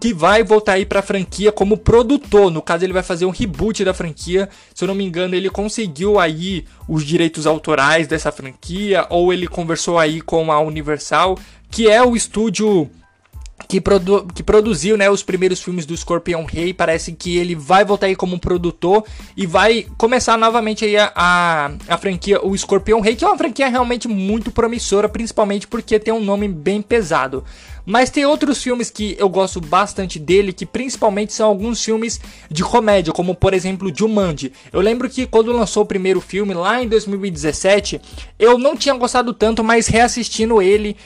[0.00, 2.50] que vai voltar aí pra franquia como produtor.
[2.50, 4.48] No caso, ele vai fazer um reboot da franquia.
[4.74, 9.46] Se eu não me engano, ele conseguiu aí os direitos autorais dessa franquia, ou ele
[9.46, 11.38] conversou aí com a Universal,
[11.70, 12.90] que é o estúdio
[13.68, 16.74] que, produ que produziu né, os primeiros filmes do Scorpion Rei.
[16.74, 19.04] Parece que ele vai voltar aí como produtor
[19.36, 23.38] e vai começar novamente aí a, a, a, franquia O Scorpion Rei, que é uma
[23.38, 27.44] franquia realmente muito promissora, principalmente porque tem um nome bem pesado.
[27.86, 32.20] Mas tem outros filmes que eu gosto bastante dele, que principalmente são alguns filmes
[32.50, 34.52] de comédia, como por exemplo Jumanji.
[34.72, 38.00] Eu lembro que quando lançou o primeiro filme, lá em 2017,
[38.38, 40.96] eu não tinha gostado tanto, mas reassistindo ele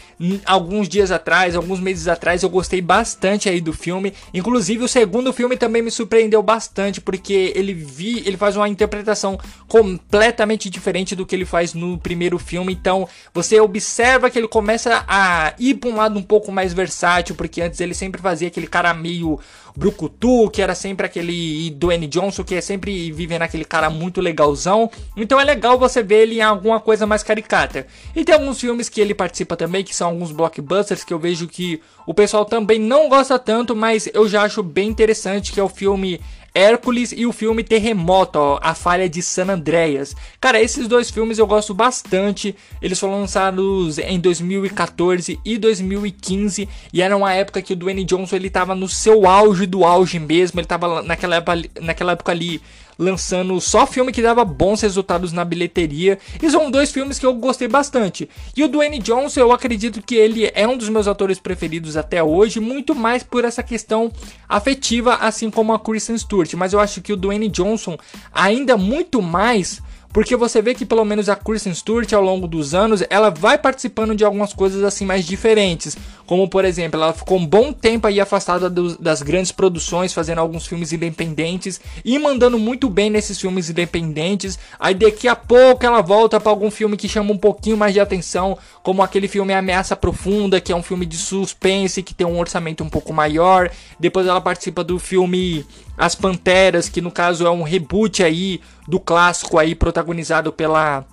[0.44, 4.12] alguns dias atrás, alguns meses atrás, eu gostei bastante aí do filme.
[4.32, 9.38] Inclusive o segundo filme também me surpreendeu bastante, porque ele vi, ele faz uma interpretação
[9.66, 12.72] completamente diferente do que ele faz no primeiro filme.
[12.72, 17.34] Então, você observa que ele começa a ir para um lado um pouco mais versátil,
[17.34, 19.38] porque antes ele sempre fazia aquele cara meio
[19.76, 24.90] brucutu, que era sempre aquele Dwayne Johnson, que é sempre vivendo aquele cara muito legalzão.
[25.16, 27.86] Então é legal você ver ele em alguma coisa mais caricata.
[28.14, 31.46] E tem alguns filmes que ele participa também, que são alguns blockbusters que eu vejo
[31.46, 35.62] que o pessoal também não gosta tanto, mas eu já acho bem interessante, que é
[35.62, 36.20] o filme
[36.58, 40.16] Hércules e o filme Terremoto, ó, A Falha de San Andreas.
[40.40, 42.52] Cara, esses dois filmes eu gosto bastante.
[42.82, 48.34] Eles foram lançados em 2014 e 2015 e era uma época que o Dwayne Johnson
[48.34, 50.58] ele tava no seu auge do auge mesmo.
[50.58, 52.60] Ele tava naquela época, naquela época ali
[52.98, 56.18] lançando só filme que dava bons resultados na bilheteria.
[56.42, 58.28] E são dois filmes que eu gostei bastante.
[58.56, 62.22] E o Dwayne Johnson, eu acredito que ele é um dos meus atores preferidos até
[62.22, 64.10] hoje, muito mais por essa questão
[64.48, 66.52] afetiva, assim como a Kristen Stewart.
[66.54, 67.96] Mas eu acho que o Dwayne Johnson
[68.32, 69.80] ainda muito mais
[70.12, 73.58] porque você vê que pelo menos a Kristen Stewart ao longo dos anos, ela vai
[73.58, 75.96] participando de algumas coisas assim mais diferentes.
[76.26, 80.38] Como por exemplo, ela ficou um bom tempo aí afastada do, das grandes produções, fazendo
[80.38, 84.58] alguns filmes independentes e mandando muito bem nesses filmes independentes.
[84.78, 88.00] Aí daqui a pouco ela volta para algum filme que chama um pouquinho mais de
[88.00, 92.38] atenção, como aquele filme Ameaça Profunda, que é um filme de suspense que tem um
[92.38, 93.70] orçamento um pouco maior.
[93.98, 95.64] Depois ela participa do filme
[95.98, 101.04] As Panteras, que no caso é um reboot aí do clássico aí protagonizado pela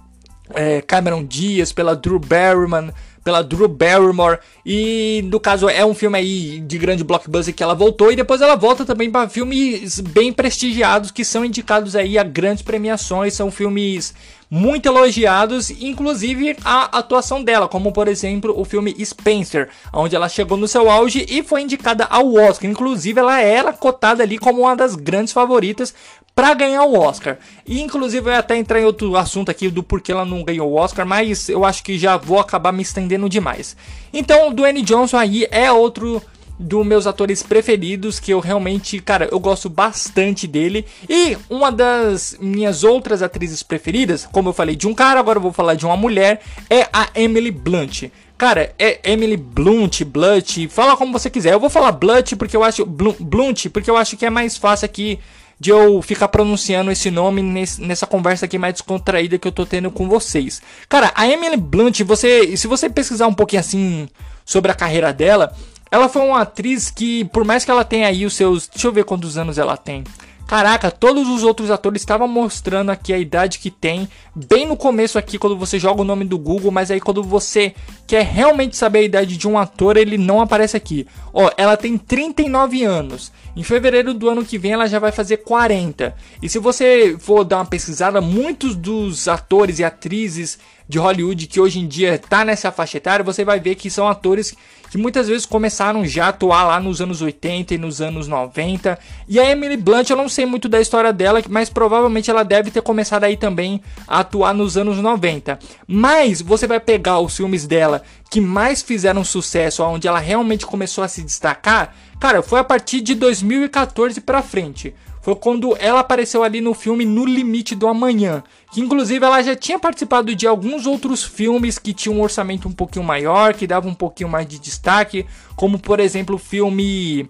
[0.54, 2.93] é, Cameron Diaz, pela Drew Barrymore,
[3.26, 4.38] pela Drew Barrymore.
[4.64, 8.12] E no caso é um filme aí de grande blockbuster que ela voltou.
[8.12, 12.62] E depois ela volta também para filmes bem prestigiados que são indicados aí a grandes
[12.62, 14.14] premiações, são filmes
[14.50, 20.56] muito elogiados, inclusive a atuação dela, como por exemplo o filme Spencer, onde ela chegou
[20.56, 22.70] no seu auge e foi indicada ao Oscar.
[22.70, 25.94] Inclusive ela era cotada ali como uma das grandes favoritas
[26.36, 27.38] para ganhar o Oscar.
[27.65, 30.69] E inclusive eu ia até entrar em outro assunto aqui do porquê ela não ganhou
[30.69, 33.78] o Oscar, mas eu acho que já vou acabar me estendendo demais.
[34.13, 36.21] Então o Dwayne Johnson aí é outro
[36.58, 40.86] dos meus atores preferidos, que eu realmente, cara, eu gosto bastante dele.
[41.10, 45.43] E uma das minhas outras atrizes preferidas, como eu falei de um cara, agora eu
[45.43, 48.10] vou falar de uma mulher, é a Emily Blunt.
[48.38, 51.54] Cara, é Emily Blunt, Blunt, fala como você quiser.
[51.54, 54.86] Eu vou falar Blunt porque eu acho Blunt porque eu acho que é mais fácil
[54.86, 55.19] aqui
[55.60, 59.65] de eu ficar pronunciando esse nome nesse, nessa conversa aqui mais descontraída que eu tô
[59.65, 60.62] tendo com vocês.
[60.89, 64.10] Cara, a Emily Blunt, você, se você pesquisar um pouquinho assim
[64.44, 65.56] sobre a carreira dela,
[65.89, 68.68] ela foi uma atriz que, por mais que ela tenha aí os seus.
[68.68, 70.04] Deixa eu ver quantos anos ela tem.
[70.47, 75.17] Caraca, todos os outros atores estavam mostrando aqui a idade que tem, bem no começo
[75.17, 77.73] aqui quando você joga o nome do Google, mas aí quando você
[78.05, 81.08] quer realmente saber a idade de um ator, ele não aparece aqui.
[81.34, 83.31] Ó, ela tem 39 anos.
[83.55, 86.15] Em fevereiro do ano que vem ela já vai fazer 40.
[86.43, 91.60] E se você for dar uma pesquisada, muitos dos atores e atrizes de Hollywood que
[91.60, 94.55] hoje em dia tá nessa faixa etária, você vai ver que são atores
[94.95, 98.97] que muitas vezes começaram já a atuar lá nos anos 80 e nos anos 90.
[99.27, 102.71] E a Emily Blunt, eu não sei muito da história dela, mas provavelmente ela deve
[102.71, 105.60] ter começado aí também a atuar nos anos 90.
[105.86, 111.03] Mas você vai pegar os filmes dela que mais fizeram sucesso, onde ela realmente começou
[111.03, 114.95] a se destacar, cara, foi a partir de 2014 para frente
[115.26, 118.44] foi quando ela apareceu ali no filme No Limite do Amanhã.
[118.72, 122.72] Que inclusive ela já tinha participado de alguns outros filmes que tinham um orçamento um
[122.72, 127.28] pouquinho maior, que dava um pouquinho mais de destaque, como por exemplo o filme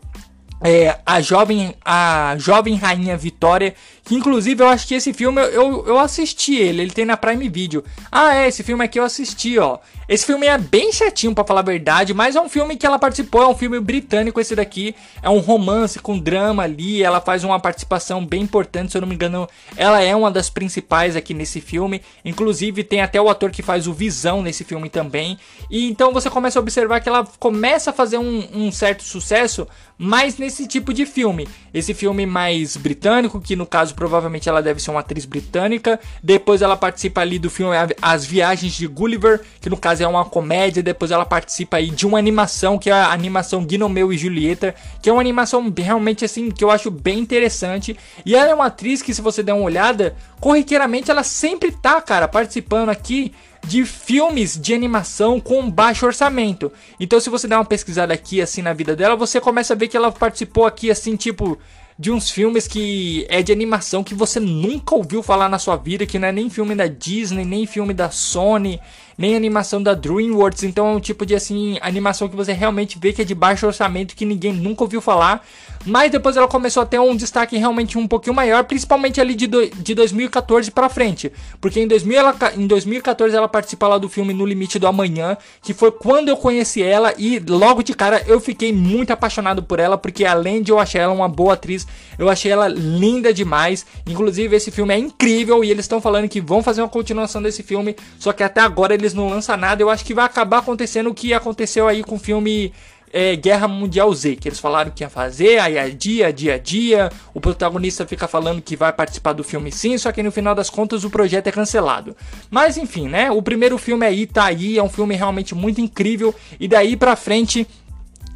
[0.61, 3.73] é, a jovem a jovem rainha Vitória
[4.05, 7.17] que inclusive eu acho que esse filme eu, eu, eu, assisti ele, ele tem na
[7.17, 7.83] Prime Video.
[8.11, 9.79] Ah, é, esse filme aqui eu assisti, ó.
[10.07, 12.99] Esse filme é bem chatinho para falar a verdade, mas é um filme que ela
[12.99, 14.93] participou, é um filme britânico esse daqui.
[15.23, 19.07] É um romance com drama ali, ela faz uma participação bem importante, se eu não
[19.07, 21.99] me engano, ela é uma das principais aqui nesse filme.
[22.23, 25.39] Inclusive tem até o ator que faz o Visão nesse filme também.
[25.71, 29.67] E então você começa a observar que ela começa a fazer um, um certo sucesso,
[29.97, 31.47] mas nesse tipo de filme.
[31.73, 35.99] Esse filme mais britânico, que no caso provavelmente ela deve ser uma atriz britânica.
[36.21, 40.25] Depois ela participa ali do filme As Viagens de Gulliver, que no caso é uma
[40.25, 40.83] comédia.
[40.83, 45.09] Depois ela participa aí de uma animação, que é a animação Gnomeu e Julieta, que
[45.09, 47.97] é uma animação realmente assim que eu acho bem interessante.
[48.25, 52.01] E ela é uma atriz que se você der uma olhada, corriqueiramente ela sempre tá,
[52.01, 53.33] cara, participando aqui
[53.65, 56.71] de filmes de animação com baixo orçamento.
[56.99, 59.87] Então, se você der uma pesquisada aqui assim na vida dela, você começa a ver
[59.87, 61.57] que ela participou aqui assim, tipo,
[61.97, 66.05] de uns filmes que é de animação que você nunca ouviu falar na sua vida,
[66.05, 68.79] que não é nem filme da Disney, nem filme da Sony,
[69.17, 73.13] nem animação da DreamWorks, então é um tipo de assim animação que você realmente vê
[73.13, 75.45] que é de baixo orçamento que ninguém nunca ouviu falar.
[75.85, 79.45] Mas depois ela começou a ter um destaque realmente um pouquinho maior, principalmente ali de,
[79.45, 84.09] do, de 2014 para frente, porque em, 2000 ela, em 2014 ela participa lá do
[84.09, 88.23] filme No Limite do Amanhã, que foi quando eu conheci ela e logo de cara
[88.25, 91.85] eu fiquei muito apaixonado por ela, porque além de eu achar ela uma boa atriz,
[92.17, 93.85] eu achei ela linda demais.
[94.07, 97.61] Inclusive esse filme é incrível e eles estão falando que vão fazer uma continuação desse
[97.61, 99.81] filme, só que até agora eles não lançam nada.
[99.81, 102.73] Eu acho que vai acabar acontecendo o que aconteceu aí com o filme
[103.13, 107.09] é, Guerra Mundial Z, que eles falaram que ia fazer, aí é dia, dia, dia.
[107.33, 110.69] O protagonista fica falando que vai participar do filme sim, só que no final das
[110.69, 112.13] contas o projeto é cancelado.
[112.51, 113.31] Mas enfim, né?
[113.31, 116.35] O primeiro filme aí tá aí, é um filme realmente muito incrível.
[116.59, 117.65] E daí pra frente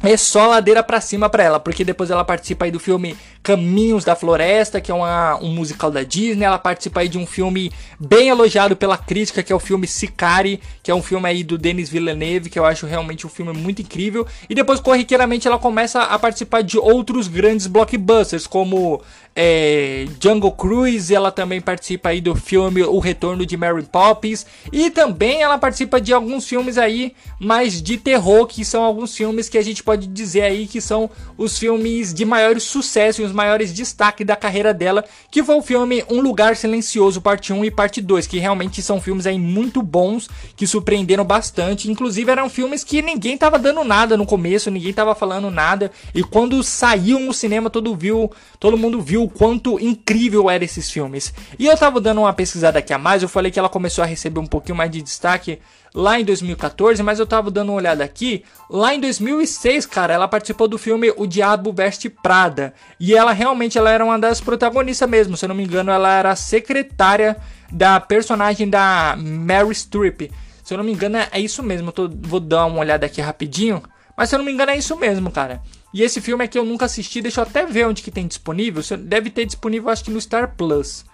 [0.02, 4.04] é só ladeira para cima para ela, porque depois ela participa aí do filme Caminhos
[4.04, 6.44] da Floresta, que é uma, um musical da Disney.
[6.44, 10.60] Ela participa aí de um filme bem elogiado pela crítica, que é o filme Sicari,
[10.82, 13.82] que é um filme aí do Denis Villeneuve, que eu acho realmente um filme muito
[13.82, 14.26] incrível.
[14.48, 19.00] E depois, corriqueiramente, ela começa a participar de outros grandes blockbusters, como
[19.34, 24.90] é, Jungle Cruise, ela também participa aí do filme O Retorno de Mary Poppins e
[24.90, 29.56] também ela participa de alguns filmes aí mais de terror, que são alguns filmes que
[29.56, 34.26] a gente pode dizer aí que são os filmes de maior sucesso os maiores destaques
[34.26, 38.26] da carreira dela, que foi o filme Um Lugar Silencioso, parte 1 e parte 2,
[38.26, 43.38] que realmente são filmes aí muito bons, que surpreenderam bastante, inclusive eram filmes que ninguém
[43.38, 47.94] tava dando nada no começo, ninguém tava falando nada, e quando saiu no cinema todo
[47.96, 51.32] viu, todo mundo viu o quanto incrível eram esses filmes.
[51.58, 54.06] E eu tava dando uma pesquisada aqui a mais, eu falei que ela começou a
[54.06, 55.58] receber um pouquinho mais de destaque
[55.94, 60.28] lá em 2014, mas eu tava dando uma olhada aqui, lá em 2006, cara, ela
[60.28, 65.08] participou do filme O Diabo Veste Prada, e ela realmente ela era uma das protagonistas
[65.08, 67.36] mesmo, se eu não me engano, ela era a secretária
[67.70, 70.30] da personagem da Mary Streep.
[70.62, 73.20] Se eu não me engano, é isso mesmo, eu tô, vou dar uma olhada aqui
[73.20, 73.82] rapidinho,
[74.16, 75.62] mas se eu não me engano é isso mesmo, cara.
[75.92, 78.82] E esse filme aqui eu nunca assisti, deixa eu até ver onde que tem disponível.
[78.98, 81.04] Deve ter disponível, acho que no Star Plus.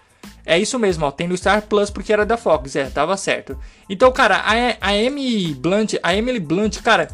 [0.45, 3.59] É isso mesmo, ó, tem no Star Plus porque era da Fox, é, tava certo.
[3.89, 7.09] Então, cara, a, a Emily Blunt, a Emily Blunt, cara,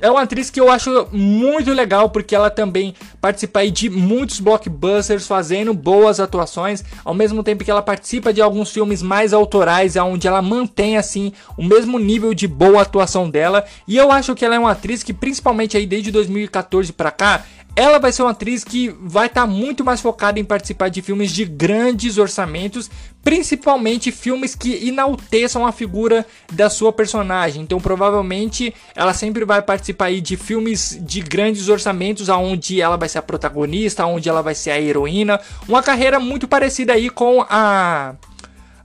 [0.00, 5.26] é uma atriz que eu acho muito legal porque ela também participa de muitos blockbusters
[5.26, 10.26] fazendo boas atuações, ao mesmo tempo que ela participa de alguns filmes mais autorais, onde
[10.26, 13.64] ela mantém assim o mesmo nível de boa atuação dela.
[13.86, 17.44] E eu acho que ela é uma atriz que principalmente aí desde 2014 para cá,
[17.76, 21.00] ela vai ser uma atriz que vai estar tá muito mais focada em participar de
[21.02, 22.90] filmes de grandes orçamentos,
[23.22, 27.62] principalmente filmes que enalteçam a figura da sua personagem.
[27.62, 33.08] Então, provavelmente, ela sempre vai participar aí de filmes de grandes orçamentos, aonde ela vai
[33.08, 35.40] ser a protagonista, aonde ela vai ser a heroína.
[35.68, 38.14] Uma carreira muito parecida aí com a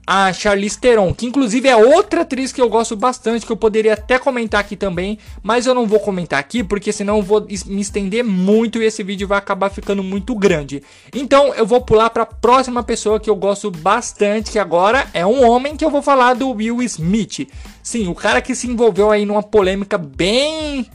[0.06, 3.94] a Charlize Theron, que inclusive é outra atriz que eu gosto bastante, que eu poderia
[3.94, 7.80] até comentar aqui também, mas eu não vou comentar aqui, porque senão eu vou me
[7.80, 10.82] estender muito e esse vídeo vai acabar ficando muito grande.
[11.12, 15.26] Então eu vou pular para a próxima pessoa que eu gosto bastante, que agora é
[15.26, 17.48] um homem que eu vou falar do Will Smith.
[17.82, 20.88] Sim, o cara que se envolveu aí numa polêmica bem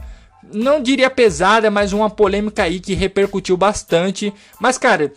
[0.53, 4.33] não diria pesada, mas uma polêmica aí que repercutiu bastante.
[4.59, 5.13] Mas cara,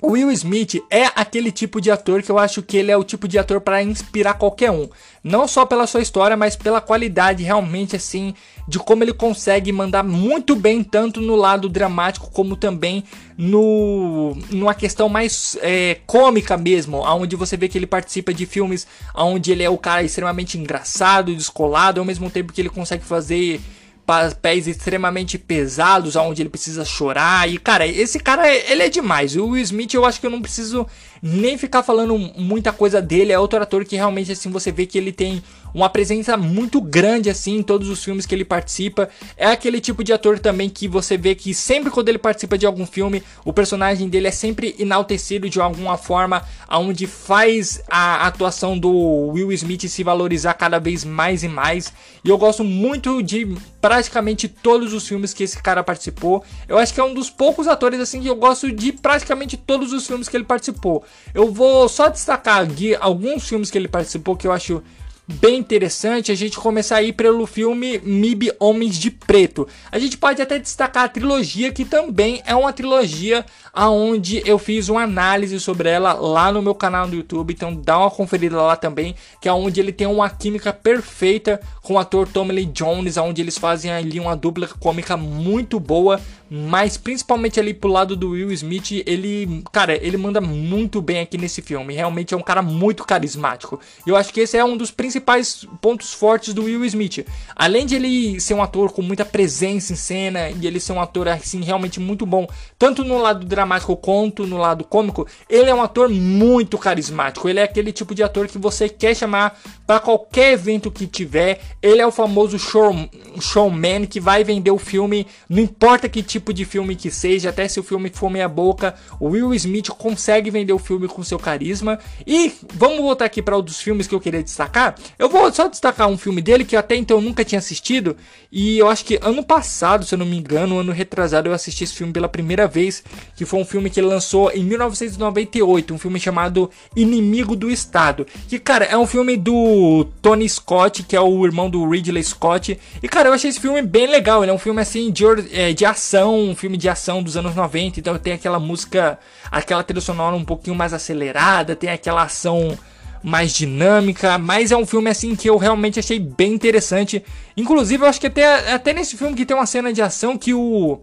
[0.00, 3.04] o Will Smith é aquele tipo de ator que eu acho que ele é o
[3.04, 4.88] tipo de ator para inspirar qualquer um.
[5.24, 8.34] Não só pela sua história, mas pela qualidade realmente assim
[8.68, 13.04] de como ele consegue mandar muito bem tanto no lado dramático como também
[13.38, 18.86] no numa questão mais é, cômica mesmo, aonde você vê que ele participa de filmes
[19.14, 23.60] onde ele é o cara extremamente engraçado, descolado, ao mesmo tempo que ele consegue fazer
[24.06, 27.50] papéis extremamente pesados, onde ele precisa chorar.
[27.50, 29.36] E, cara, esse cara, ele é demais.
[29.36, 30.86] O Will Smith, eu acho que eu não preciso
[31.22, 33.32] nem ficar falando muita coisa dele.
[33.32, 35.42] É outro ator que realmente, assim, você vê que ele tem
[35.76, 39.10] uma presença muito grande assim em todos os filmes que ele participa.
[39.36, 42.64] É aquele tipo de ator também que você vê que sempre quando ele participa de
[42.64, 48.78] algum filme, o personagem dele é sempre enaltecido de alguma forma, aonde faz a atuação
[48.78, 51.92] do Will Smith se valorizar cada vez mais e mais.
[52.24, 53.46] E eu gosto muito de
[53.78, 56.42] praticamente todos os filmes que esse cara participou.
[56.66, 59.92] Eu acho que é um dos poucos atores assim que eu gosto de praticamente todos
[59.92, 61.04] os filmes que ele participou.
[61.34, 64.82] Eu vou só destacar aqui alguns filmes que ele participou que eu acho
[65.28, 69.66] bem interessante a gente começar aí pelo filme MIB Homens de Preto.
[69.90, 74.88] A gente pode até destacar a trilogia, que também é uma trilogia aonde eu fiz
[74.88, 78.76] uma análise sobre ela lá no meu canal do YouTube, então dá uma conferida lá
[78.76, 83.16] também, que é onde ele tem uma química perfeita com o ator Tommy Lee Jones,
[83.16, 88.30] onde eles fazem ali uma dupla cômica muito boa, mas principalmente ali pro lado do
[88.30, 91.94] Will Smith, ele, cara, ele manda muito bem aqui nesse filme.
[91.94, 93.80] Realmente é um cara muito carismático.
[94.06, 97.26] Eu acho que esse é um dos principais pontos fortes do Will Smith.
[97.54, 101.00] Além de ele ser um ator com muita presença em cena e ele ser um
[101.00, 102.46] ator assim realmente muito bom,
[102.78, 107.48] tanto no lado dramático quanto no lado cômico, ele é um ator muito carismático.
[107.48, 111.60] Ele é aquele tipo de ator que você quer chamar para qualquer evento que tiver.
[111.82, 112.94] Ele é o famoso show,
[113.40, 117.66] showman que vai vender o filme, não importa que tipo de filme que seja, até
[117.68, 121.38] se o filme for meia boca, o Will Smith consegue vender o filme com seu
[121.38, 121.98] carisma.
[122.26, 124.94] E vamos voltar aqui para um dos filmes que eu queria destacar.
[125.18, 128.16] Eu vou só destacar um filme dele que até então eu nunca tinha assistido
[128.50, 131.84] e eu acho que ano passado, se eu não me engano, ano retrasado eu assisti
[131.84, 133.02] esse filme pela primeira vez,
[133.36, 138.26] que foi um filme que ele lançou em 1998, um filme chamado Inimigo do Estado.
[138.48, 142.78] Que cara, é um filme do Tony Scott, que é o irmão do Ridley Scott.
[143.02, 145.72] E cara, eu achei esse filme bem legal, ele é um filme assim de, é,
[145.72, 149.18] de ação ação, um filme de ação dos anos 90, então tem aquela música,
[149.50, 152.76] aquela trilha sonora um pouquinho mais acelerada, tem aquela ação
[153.22, 157.24] mais dinâmica, mas é um filme assim que eu realmente achei bem interessante.
[157.56, 160.52] Inclusive, eu acho que até, até nesse filme que tem uma cena de ação que
[160.52, 161.00] o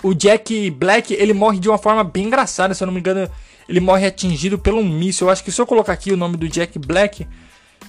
[0.00, 3.28] o Jack Black, ele morre de uma forma bem engraçada, se eu não me engano,
[3.68, 5.26] ele morre atingido pelo um míssil.
[5.26, 7.26] Eu acho que se eu colocar aqui o nome do Jack Black,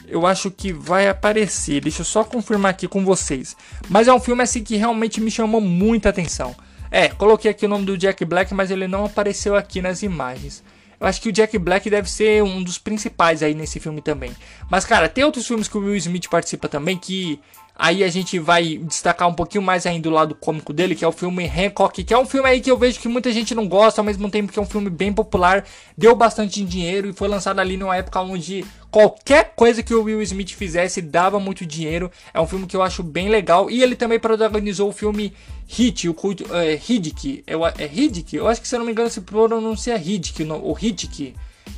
[0.08, 1.82] eu acho que vai aparecer.
[1.82, 3.56] Deixa eu só confirmar aqui com vocês.
[3.90, 6.56] Mas é um filme assim que realmente me chamou muita atenção.
[6.92, 10.64] É, coloquei aqui o nome do Jack Black, mas ele não apareceu aqui nas imagens.
[11.00, 14.32] Eu acho que o Jack Black deve ser um dos principais aí nesse filme também.
[14.70, 17.40] Mas cara, tem outros filmes que o Will Smith participa também que
[17.76, 21.08] Aí a gente vai destacar um pouquinho mais ainda do lado cômico dele, que é
[21.08, 23.68] o filme Hancock, que é um filme aí que eu vejo que muita gente não
[23.68, 25.66] gosta, ao mesmo tempo que é um filme bem popular,
[25.98, 30.22] deu bastante dinheiro e foi lançado ali numa época onde qualquer coisa que o Will
[30.22, 32.12] Smith fizesse dava muito dinheiro.
[32.32, 35.34] É um filme que eu acho bem legal e ele também protagonizou o filme
[35.68, 36.16] Hit, o
[36.52, 38.36] é, Hiddick, é, é Hiddick?
[38.36, 41.34] Eu acho que se eu não me engano se pronuncia Hiddick, o Hiddick,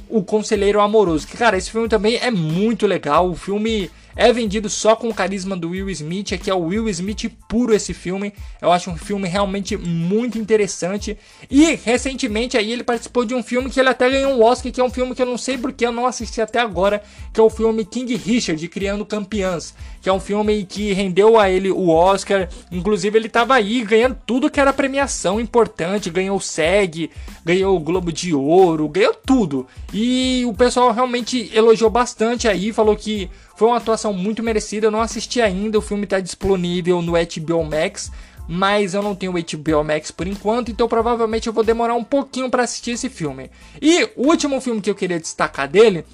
[0.10, 1.26] o Conselheiro Amoroso.
[1.26, 3.30] Que cara, esse filme também é muito legal.
[3.30, 6.66] O filme é vendido só com o carisma do Will Smith, é que é o
[6.66, 8.34] Will Smith puro esse filme.
[8.62, 11.18] Eu acho um filme realmente muito interessante.
[11.50, 14.80] E recentemente aí ele participou de um filme que ele até ganhou um Oscar, que
[14.80, 17.04] é um filme que eu não sei porque eu não assisti até agora,
[17.34, 21.50] que é o filme King Richard, Criando Campeãs, que é um filme que rendeu a
[21.50, 22.48] ele o Oscar.
[22.72, 27.10] Inclusive ele estava aí ganhando tudo que era premiação importante, ganhou o SEG,
[27.44, 29.68] ganhou o Globo de Ouro, ganhou tudo.
[29.94, 34.88] E o pessoal realmente elogiou bastante aí, falou que foi uma atuação muito merecida.
[34.88, 38.12] Eu não assisti ainda, o filme está disponível no HBO Max,
[38.48, 42.04] mas eu não tenho o HBO Max por enquanto, então provavelmente eu vou demorar um
[42.04, 43.50] pouquinho para assistir esse filme.
[43.82, 46.06] E o último filme que eu queria destacar dele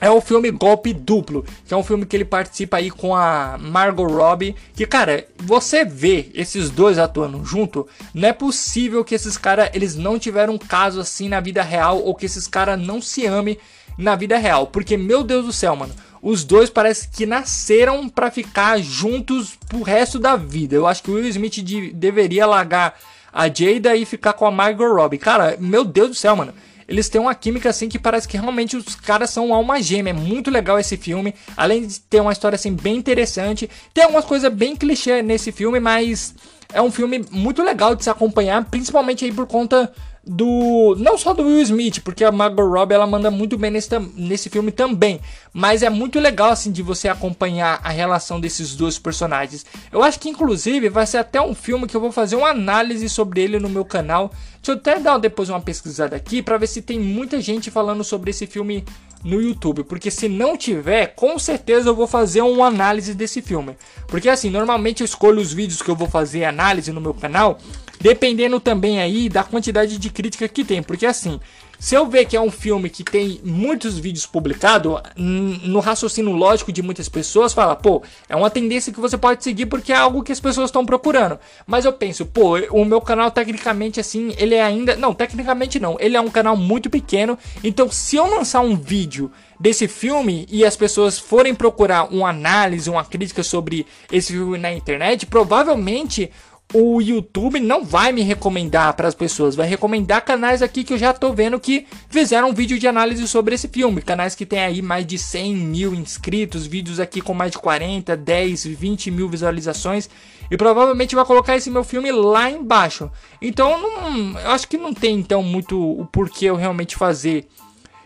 [0.00, 3.58] é o filme Golpe Duplo, que é um filme que ele participa aí com a
[3.58, 4.54] Margot Robbie.
[4.74, 9.96] Que, cara, você vê esses dois atuando junto, não é possível que esses caras eles
[9.96, 13.58] não tiveram um caso assim na vida real ou que esses caras não se amem
[13.96, 14.68] na vida real.
[14.68, 15.92] Porque, meu Deus do céu, mano,
[16.22, 20.74] os dois parece que nasceram para ficar juntos pro resto da vida.
[20.74, 22.98] Eu acho que o Will Smith de, deveria largar
[23.32, 25.18] a Jada e ficar com a Margot Robbie.
[25.18, 26.52] Cara, meu Deus do céu, mano.
[26.88, 30.10] Eles têm uma química assim que parece que realmente os caras são alma gêmea.
[30.10, 31.34] É muito legal esse filme.
[31.54, 35.78] Além de ter uma história assim bem interessante, tem algumas coisas bem clichê nesse filme,
[35.78, 36.34] mas
[36.72, 39.92] é um filme muito legal de se acompanhar, principalmente aí por conta
[40.26, 43.88] do não só do Will Smith, porque a Margot Robbie ela manda muito bem nesse,
[44.14, 45.20] nesse filme também,
[45.52, 49.64] mas é muito legal assim de você acompanhar a relação desses dois personagens.
[49.90, 53.08] Eu acho que inclusive vai ser até um filme que eu vou fazer uma análise
[53.08, 54.30] sobre ele no meu canal.
[54.56, 58.04] Deixa eu até dar depois uma pesquisada aqui para ver se tem muita gente falando
[58.04, 58.84] sobre esse filme
[59.24, 63.76] no YouTube, porque se não tiver, com certeza eu vou fazer uma análise desse filme.
[64.06, 67.58] Porque assim, normalmente eu escolho os vídeos que eu vou fazer análise no meu canal,
[68.00, 71.40] dependendo também aí da quantidade de crítica que tem, porque assim,
[71.78, 76.72] se eu ver que é um filme que tem muitos vídeos publicados, no raciocínio lógico
[76.72, 80.24] de muitas pessoas, fala, pô, é uma tendência que você pode seguir porque é algo
[80.24, 81.38] que as pessoas estão procurando.
[81.66, 84.96] Mas eu penso, pô, o meu canal tecnicamente assim, ele é ainda.
[84.96, 85.96] Não, tecnicamente não.
[86.00, 87.38] Ele é um canal muito pequeno.
[87.62, 89.30] Então, se eu lançar um vídeo
[89.60, 94.72] desse filme e as pessoas forem procurar uma análise, uma crítica sobre esse filme na
[94.72, 96.30] internet, provavelmente
[96.74, 100.98] o YouTube não vai me recomendar para as pessoas, vai recomendar canais aqui que eu
[100.98, 104.02] já tô vendo que fizeram um vídeo de análise sobre esse filme.
[104.02, 108.14] Canais que tem aí mais de 100 mil inscritos, vídeos aqui com mais de 40,
[108.14, 110.10] 10, 20 mil visualizações.
[110.50, 113.10] E provavelmente vai colocar esse meu filme lá embaixo.
[113.40, 117.46] Então não, eu acho que não tem então muito o porquê eu realmente fazer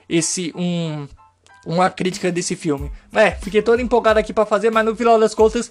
[0.09, 1.09] esse um
[1.65, 2.91] uma crítica desse filme.
[3.13, 5.71] É, fiquei todo empolgado aqui para fazer, mas no final das contas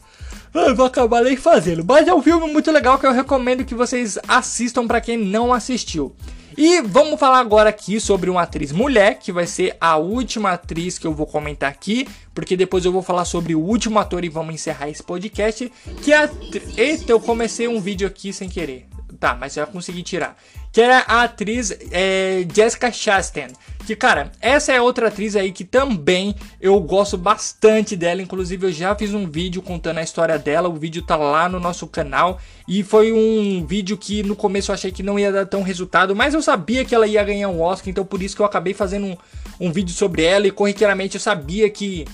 [0.53, 1.83] eu vou acabar nem fazendo.
[1.85, 5.53] Mas é um filme muito legal que eu recomendo que vocês assistam para quem não
[5.53, 6.13] assistiu.
[6.57, 10.99] E vamos falar agora aqui sobre uma atriz mulher, que vai ser a última atriz
[10.99, 14.29] que eu vou comentar aqui, porque depois eu vou falar sobre o último ator e
[14.29, 15.71] vamos encerrar esse podcast,
[16.03, 16.29] que é a...
[16.75, 18.90] Eita, eu comecei um vídeo aqui sem querer.
[19.21, 20.35] Tá, mas eu já consegui tirar
[20.71, 23.49] que é a atriz é, Jessica Chastain.
[23.85, 28.21] Que, cara, essa é outra atriz aí que também eu gosto bastante dela.
[28.21, 30.69] Inclusive, eu já fiz um vídeo contando a história dela.
[30.69, 32.39] O vídeo tá lá no nosso canal.
[32.67, 36.15] E foi um vídeo que no começo eu achei que não ia dar tão resultado.
[36.15, 37.89] Mas eu sabia que ela ia ganhar um Oscar.
[37.89, 39.17] Então, por isso que eu acabei fazendo um,
[39.59, 40.47] um vídeo sobre ela.
[40.47, 42.05] E corriqueiramente eu sabia que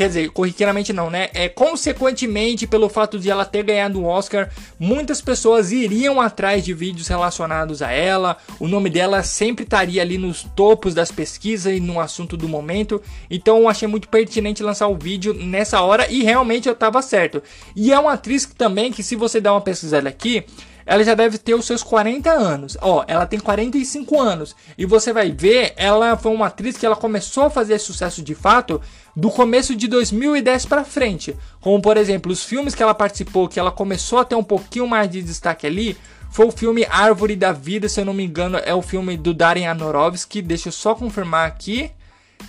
[0.00, 1.28] Quer dizer, corriqueiramente não, né?
[1.34, 4.48] É consequentemente pelo fato de ela ter ganhado o Oscar,
[4.78, 8.38] muitas pessoas iriam atrás de vídeos relacionados a ela.
[8.58, 13.02] O nome dela sempre estaria ali nos topos das pesquisas e no assunto do momento.
[13.30, 17.42] Então eu achei muito pertinente lançar o vídeo nessa hora e realmente eu estava certo.
[17.76, 20.46] E é uma atriz que também que se você der uma pesquisada aqui,
[20.90, 22.76] ela já deve ter os seus 40 anos.
[22.80, 24.56] Ó, ela tem 45 anos.
[24.76, 28.34] E você vai ver, ela foi uma atriz que ela começou a fazer sucesso de
[28.34, 28.80] fato
[29.14, 31.36] do começo de 2010 para frente.
[31.60, 34.86] Como por exemplo, os filmes que ela participou, que ela começou a ter um pouquinho
[34.86, 35.96] mais de destaque ali,
[36.30, 39.34] foi o filme Árvore da Vida, se eu não me engano, é o filme do
[39.34, 40.40] Darren Aronofsky.
[40.40, 41.90] Deixa eu só confirmar aqui.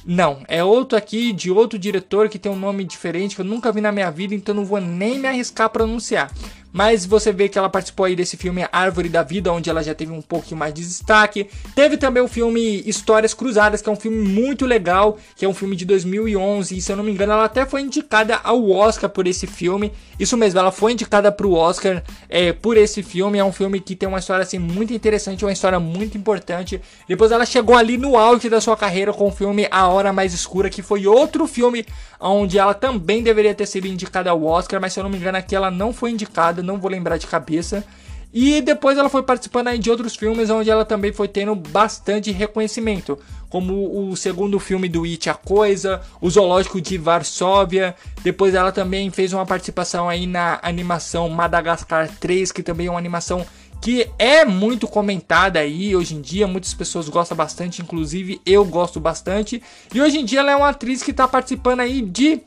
[0.05, 3.71] Não, é outro aqui de outro diretor que tem um nome diferente que eu nunca
[3.71, 6.31] vi na minha vida, então não vou nem me arriscar a pronunciar.
[6.71, 9.93] Mas você vê que ela participou aí desse filme Árvore da Vida, onde ela já
[9.93, 11.49] teve um pouquinho mais de destaque.
[11.75, 15.53] Teve também o filme Histórias Cruzadas, que é um filme muito legal, que é um
[15.53, 16.77] filme de 2011.
[16.77, 19.91] E se eu não me engano, ela até foi indicada ao Oscar por esse filme.
[20.19, 23.37] Isso mesmo, ela foi indicada para o Oscar é, por esse filme.
[23.37, 26.81] É um filme que tem uma história assim muito interessante, uma história muito importante.
[27.07, 30.33] Depois ela chegou ali no auge da sua carreira com o filme A Hora Mais
[30.33, 31.85] Escura, que foi outro filme
[32.21, 35.37] onde ela também deveria ter sido indicada ao Oscar, mas se eu não me engano
[35.37, 37.83] aqui ela não foi indicada, não vou lembrar de cabeça.
[38.33, 42.31] E depois ela foi participando aí de outros filmes onde ela também foi tendo bastante
[42.31, 47.93] reconhecimento, como o segundo filme do It A Coisa, o Zoológico de Varsóvia.
[48.23, 52.99] Depois ela também fez uma participação aí na animação Madagascar 3, que também é uma
[52.99, 53.45] animação
[53.81, 58.99] que é muito comentada aí hoje em dia, muitas pessoas gostam bastante, inclusive eu gosto
[58.99, 59.61] bastante.
[59.93, 62.41] E hoje em dia ela é uma atriz que está participando aí de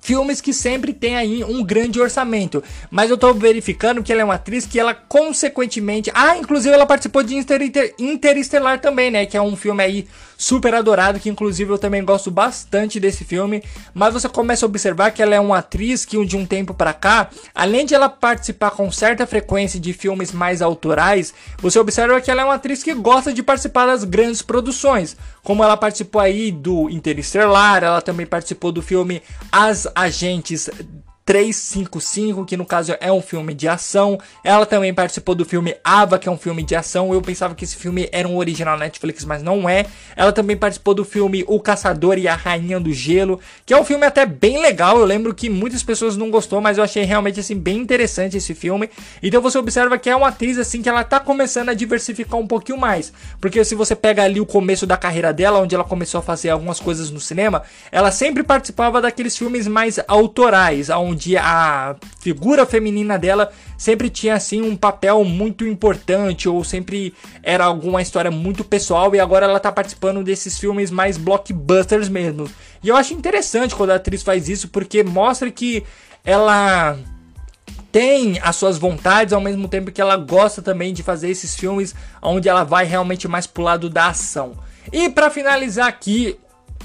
[0.00, 2.62] filmes que sempre tem aí um grande orçamento.
[2.90, 6.86] Mas eu tô verificando que ela é uma atriz que ela consequentemente, ah, inclusive ela
[6.86, 7.60] participou de Inter
[7.98, 10.08] Interestelar também, né, que é um filme aí
[10.40, 13.62] super adorado, que inclusive eu também gosto bastante desse filme,
[13.92, 16.94] mas você começa a observar que ela é uma atriz que de um tempo para
[16.94, 22.30] cá, além de ela participar com certa frequência de filmes mais autorais, você observa que
[22.30, 25.14] ela é uma atriz que gosta de participar das grandes produções,
[25.44, 29.20] como ela participou aí do Interestelar, ela também participou do filme
[29.52, 30.70] As Agentes
[31.30, 34.18] 355, que no caso é um filme de ação.
[34.42, 37.14] Ela também participou do filme Ava, que é um filme de ação.
[37.14, 39.86] Eu pensava que esse filme era um original Netflix, mas não é.
[40.16, 43.84] Ela também participou do filme O Caçador e a Rainha do Gelo, que é um
[43.84, 44.98] filme até bem legal.
[44.98, 48.52] Eu lembro que muitas pessoas não gostou, mas eu achei realmente assim bem interessante esse
[48.52, 48.90] filme.
[49.22, 52.46] Então você observa que é uma atriz assim que ela tá começando a diversificar um
[52.48, 56.18] pouquinho mais, porque se você pega ali o começo da carreira dela, onde ela começou
[56.18, 57.62] a fazer algumas coisas no cinema,
[57.92, 64.34] ela sempre participava daqueles filmes mais autorais, onde onde a figura feminina dela sempre tinha
[64.34, 67.12] assim um papel muito importante ou sempre
[67.42, 72.50] era alguma história muito pessoal e agora ela tá participando desses filmes mais blockbusters mesmo.
[72.82, 75.84] E eu acho interessante quando a atriz faz isso porque mostra que
[76.24, 76.98] ela
[77.92, 81.94] tem as suas vontades ao mesmo tempo que ela gosta também de fazer esses filmes
[82.22, 84.54] onde ela vai realmente mais pro lado da ação.
[84.90, 86.38] E para finalizar aqui,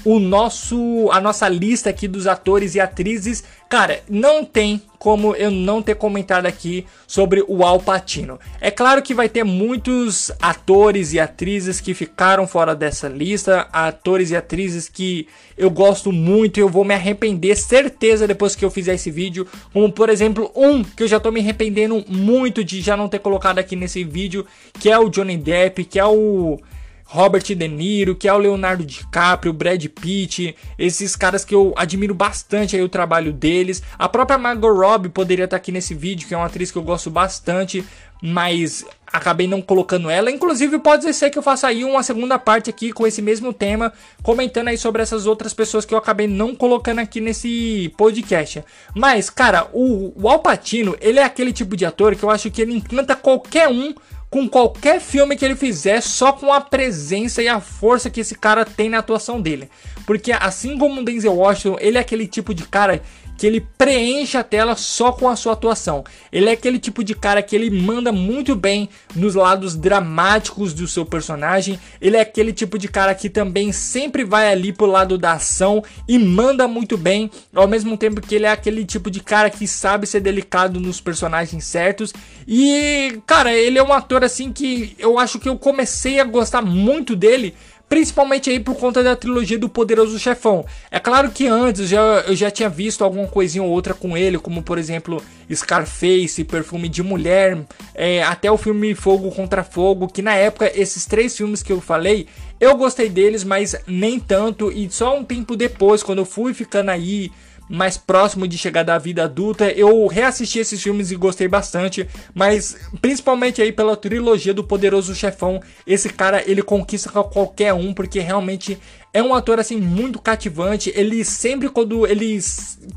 [0.06, 5.50] o nosso a nossa lista aqui dos atores e atrizes, cara, não tem como eu
[5.50, 8.40] não ter comentado aqui sobre o Al Pacino.
[8.60, 14.30] É claro que vai ter muitos atores e atrizes que ficaram fora dessa lista, atores
[14.30, 18.70] e atrizes que eu gosto muito e eu vou me arrepender certeza depois que eu
[18.70, 22.80] fizer esse vídeo, como por exemplo, um que eu já tô me arrependendo muito de
[22.80, 24.46] já não ter colocado aqui nesse vídeo,
[24.80, 26.58] que é o Johnny Depp, que é o
[27.06, 32.14] Robert De Niro, que é o Leonardo DiCaprio, Brad Pitt, esses caras que eu admiro
[32.14, 33.82] bastante aí o trabalho deles.
[33.96, 36.82] A própria Margot Robbie poderia estar aqui nesse vídeo, que é uma atriz que eu
[36.82, 37.84] gosto bastante,
[38.20, 40.30] mas acabei não colocando ela.
[40.30, 43.92] Inclusive, pode ser que eu faça aí uma segunda parte aqui com esse mesmo tema,
[44.22, 48.64] comentando aí sobre essas outras pessoas que eu acabei não colocando aqui nesse podcast.
[48.94, 52.50] Mas, cara, o, o Al Pacino, ele é aquele tipo de ator que eu acho
[52.50, 53.94] que ele encanta qualquer um
[54.30, 58.34] com qualquer filme que ele fizer, só com a presença e a força que esse
[58.34, 59.68] cara tem na atuação dele.
[60.06, 63.02] Porque assim como o Denzel Washington, ele é aquele tipo de cara
[63.36, 66.04] que ele preenche a tela só com a sua atuação.
[66.32, 70.86] Ele é aquele tipo de cara que ele manda muito bem nos lados dramáticos do
[70.86, 71.78] seu personagem.
[72.00, 75.82] Ele é aquele tipo de cara que também sempre vai ali pro lado da ação
[76.08, 79.66] e manda muito bem, ao mesmo tempo que ele é aquele tipo de cara que
[79.66, 82.12] sabe ser delicado nos personagens certos.
[82.46, 86.62] E, cara, ele é um ator assim que eu acho que eu comecei a gostar
[86.62, 87.54] muito dele
[87.88, 90.64] Principalmente aí por conta da trilogia do Poderoso Chefão.
[90.90, 94.16] É claro que antes eu já, eu já tinha visto alguma coisinha ou outra com
[94.16, 95.22] ele, como por exemplo
[95.52, 97.64] Scarface, Perfume de Mulher,
[97.94, 101.80] é, até o filme Fogo contra Fogo, que na época esses três filmes que eu
[101.80, 102.26] falei,
[102.58, 104.72] eu gostei deles, mas nem tanto.
[104.72, 107.30] E só um tempo depois, quando eu fui ficando aí
[107.68, 109.70] mais próximo de chegar da vida adulta.
[109.70, 115.60] Eu reassisti esses filmes e gostei bastante, mas principalmente aí pela trilogia do Poderoso Chefão,
[115.86, 118.78] esse cara ele conquista qualquer um porque realmente
[119.12, 120.92] é um ator assim muito cativante.
[120.94, 122.38] Ele sempre quando ele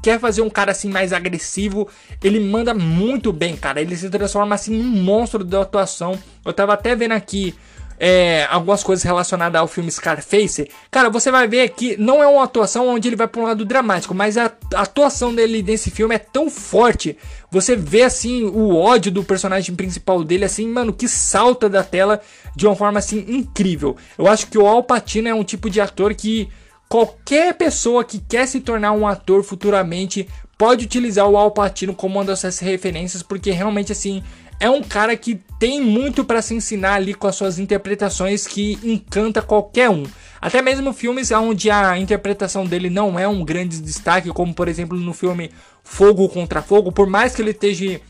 [0.03, 1.87] quer fazer um cara assim mais agressivo,
[2.23, 3.81] ele manda muito bem, cara.
[3.81, 6.19] Ele se transforma assim num monstro da atuação.
[6.45, 7.55] Eu tava até vendo aqui
[7.99, 12.45] é, algumas coisas relacionadas ao filme Scarface, cara, você vai ver que não é uma
[12.45, 16.19] atuação onde ele vai para um lado dramático, mas a, atuação dele nesse filme é
[16.19, 17.17] tão forte.
[17.51, 22.21] Você vê assim o ódio do personagem principal dele, assim, mano, que salta da tela
[22.55, 23.97] de uma forma assim incrível.
[24.17, 26.47] Eu acho que o Al Pacino é um tipo de ator que
[26.87, 30.27] qualquer pessoa que quer se tornar um ator futuramente
[30.57, 34.23] pode utilizar o Al Pacino como uma dessas referências, porque realmente assim
[34.59, 38.77] é um cara que tem muito para se ensinar ali com as suas interpretações que
[38.83, 40.03] encanta qualquer um.
[40.41, 44.97] Até mesmo filmes onde a interpretação dele não é um grande destaque, como por exemplo
[44.97, 45.51] no filme
[45.83, 48.01] Fogo contra Fogo, por mais que ele esteja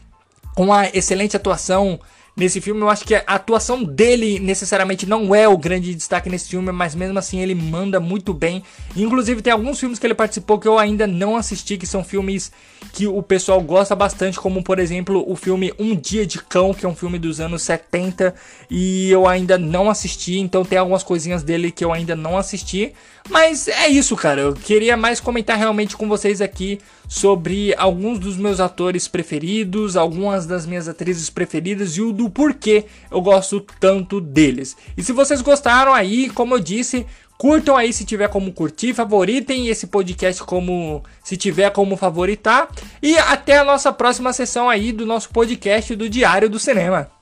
[0.56, 2.00] com uma excelente atuação
[2.40, 2.82] nesse filme.
[2.82, 6.96] Eu acho que a atuação dele necessariamente não é o grande destaque nesse filme, mas
[6.96, 8.64] mesmo assim ele manda muito bem.
[8.96, 12.52] Inclusive tem alguns filmes que ele participou que eu ainda não assisti, que são filmes
[12.94, 16.86] que o pessoal gosta bastante, como por exemplo o filme Um Dia de Cão, que
[16.86, 18.34] é um filme dos anos 70
[18.70, 22.94] e eu ainda não assisti, então tem algumas coisinhas dele que eu ainda não assisti.
[23.30, 24.42] Mas é isso, cara.
[24.42, 26.80] Eu queria mais comentar realmente com vocês aqui
[27.10, 32.86] sobre alguns dos meus atores preferidos, algumas das minhas atrizes preferidas e o do porquê
[33.10, 34.78] eu gosto tanto deles.
[34.96, 39.70] E se vocês gostaram aí, como eu disse, curtam aí se tiver como curtir, favoritem
[39.70, 42.70] esse podcast como se tiver como favoritar
[43.02, 47.19] e até a nossa próxima sessão aí do nosso podcast do Diário do Cinema.